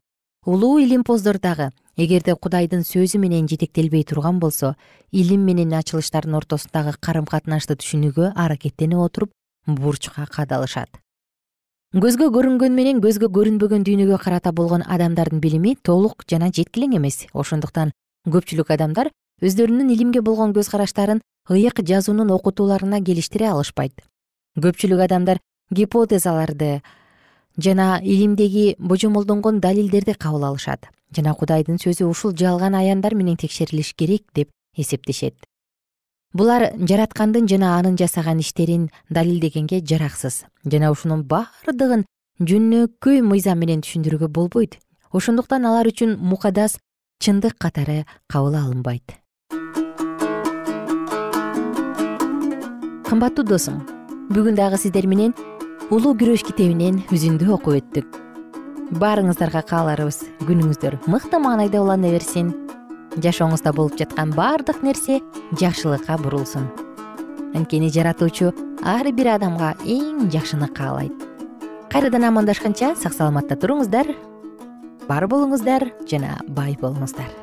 Улуу 0.45 0.79
илимпоздор 0.81 1.37
дагы 1.39 1.69
эгерде 1.95 2.33
кудайдын 2.35 2.81
сөзү 2.81 3.19
менен 3.21 3.47
жетектелбей 3.47 4.03
турган 4.03 4.39
болсо 4.39 4.73
илим 5.11 5.45
менен 5.45 5.73
ачылыштардын 5.77 6.35
ортосундагы 6.39 6.97
карым 6.99 7.25
катнашты 7.29 7.77
түшүнүүгө 7.77 8.33
аракеттенип 8.35 8.99
отуруп 9.05 9.31
бурчка 9.67 10.25
кадалышат. 10.25 10.89
Көзгө 11.93 12.31
көрүнгөн 12.33 12.73
менен 12.73 12.99
көзгө 13.05 13.29
көрүнбөгөн 13.29 13.85
дүйнөгө 13.85 14.17
карата 14.17 14.51
болгон 14.51 14.81
адамдардын 14.81 15.39
билими 15.39 15.75
толук 15.75 16.25
жана 16.25 16.49
жеткилең 16.49 16.97
эмес. 16.97 17.27
Ошондуктан 17.33 17.93
көпчүлүк 18.25 18.73
адамдар 18.73 19.11
өздөрүнүн 19.45 19.93
илимге 19.93 20.25
болгон 20.25 20.55
көз 20.57 20.71
караштарын 20.73 21.21
ыйык 21.53 21.83
жазуунун 21.85 22.31
окутууларына 22.33 23.03
келиштире 23.05 23.51
алышпайт. 23.53 23.93
Көпчүлүк 24.57 25.05
адамдар 25.05 25.37
гипотезаларды 25.73 26.81
жана 27.57 27.99
илимдеги 28.03 28.75
божомолдонгон 28.79 29.59
далилдерди 29.59 30.13
кабыл 30.13 30.45
алышат. 30.45 30.87
Жана 31.15 31.33
кудайдын 31.33 31.77
сөзү 31.77 32.07
ушул 32.09 32.33
жалган 32.35 32.75
аяндар 32.75 33.13
менен 33.15 33.37
текшерилиш 33.37 33.93
керек 33.93 34.23
деп 34.33 34.49
эсептешет. 34.75 35.35
Булар 36.33 36.71
жараткандын 36.77 37.47
жана 37.47 37.77
анын 37.77 37.97
жасаган 37.97 38.39
иштерин 38.39 38.89
далилдегенге 39.09 39.83
жараксыз. 39.85 40.45
Жана 40.65 40.89
ушунун 40.91 41.21
бардыгын 41.23 42.07
жөнөкөй 42.41 43.21
мыйзам 43.21 43.59
менен 43.61 43.85
түшүндүрүүгө 43.85 44.31
болбойт. 44.33 44.79
Ошондуктан 45.13 45.67
алар 45.69 45.85
үчүн 45.91 46.17
мукадас 46.17 46.79
чындык 47.21 47.59
катары 47.61 48.05
кабыл 48.25 48.57
алынбайт. 48.57 49.19
Кымбаттуу 53.05 53.45
досум 53.45 53.83
бүгүн 54.33 54.57
дагы 54.57 54.81
сиздер 54.81 55.05
менен 55.05 55.35
улуу 55.91 56.13
күрөш 56.15 56.43
китебинен 56.47 57.01
үзүндү 57.11 57.49
окуп 57.55 57.79
өттүк. 57.79 58.15
Баарыңыздарга 59.01 59.63
кааларыбыз 59.67 60.19
күнүңүздөр 60.47 60.99
мыкты 61.11 61.39
маанайда 61.43 61.81
улана 61.81 62.11
берсин. 62.13 62.53
Жашооңузда 63.23 63.73
болуп 63.75 63.97
жаткан 63.99 64.31
баардык 64.37 64.83
нерсе 64.85 65.19
жакшылыкка 65.59 66.17
бурулсун. 66.21 66.69
Анткени 67.53 67.91
жаратуучу 67.93 68.53
ар 68.83 69.11
бир 69.11 69.33
адамга 69.35 69.73
эң 69.83 70.29
жакшыны 70.33 70.71
каалайт. 70.73 71.13
Кайрадан 71.91 72.29
амандашканча 72.31 72.95
сак 72.95 73.13
саламатта 73.13 73.59
туруңуздар. 73.59 74.15
Бар 75.07 75.27
болуңуздар 75.27 75.91
жана 76.07 76.39
бай 76.47 76.77
болуңуздар 76.79 77.42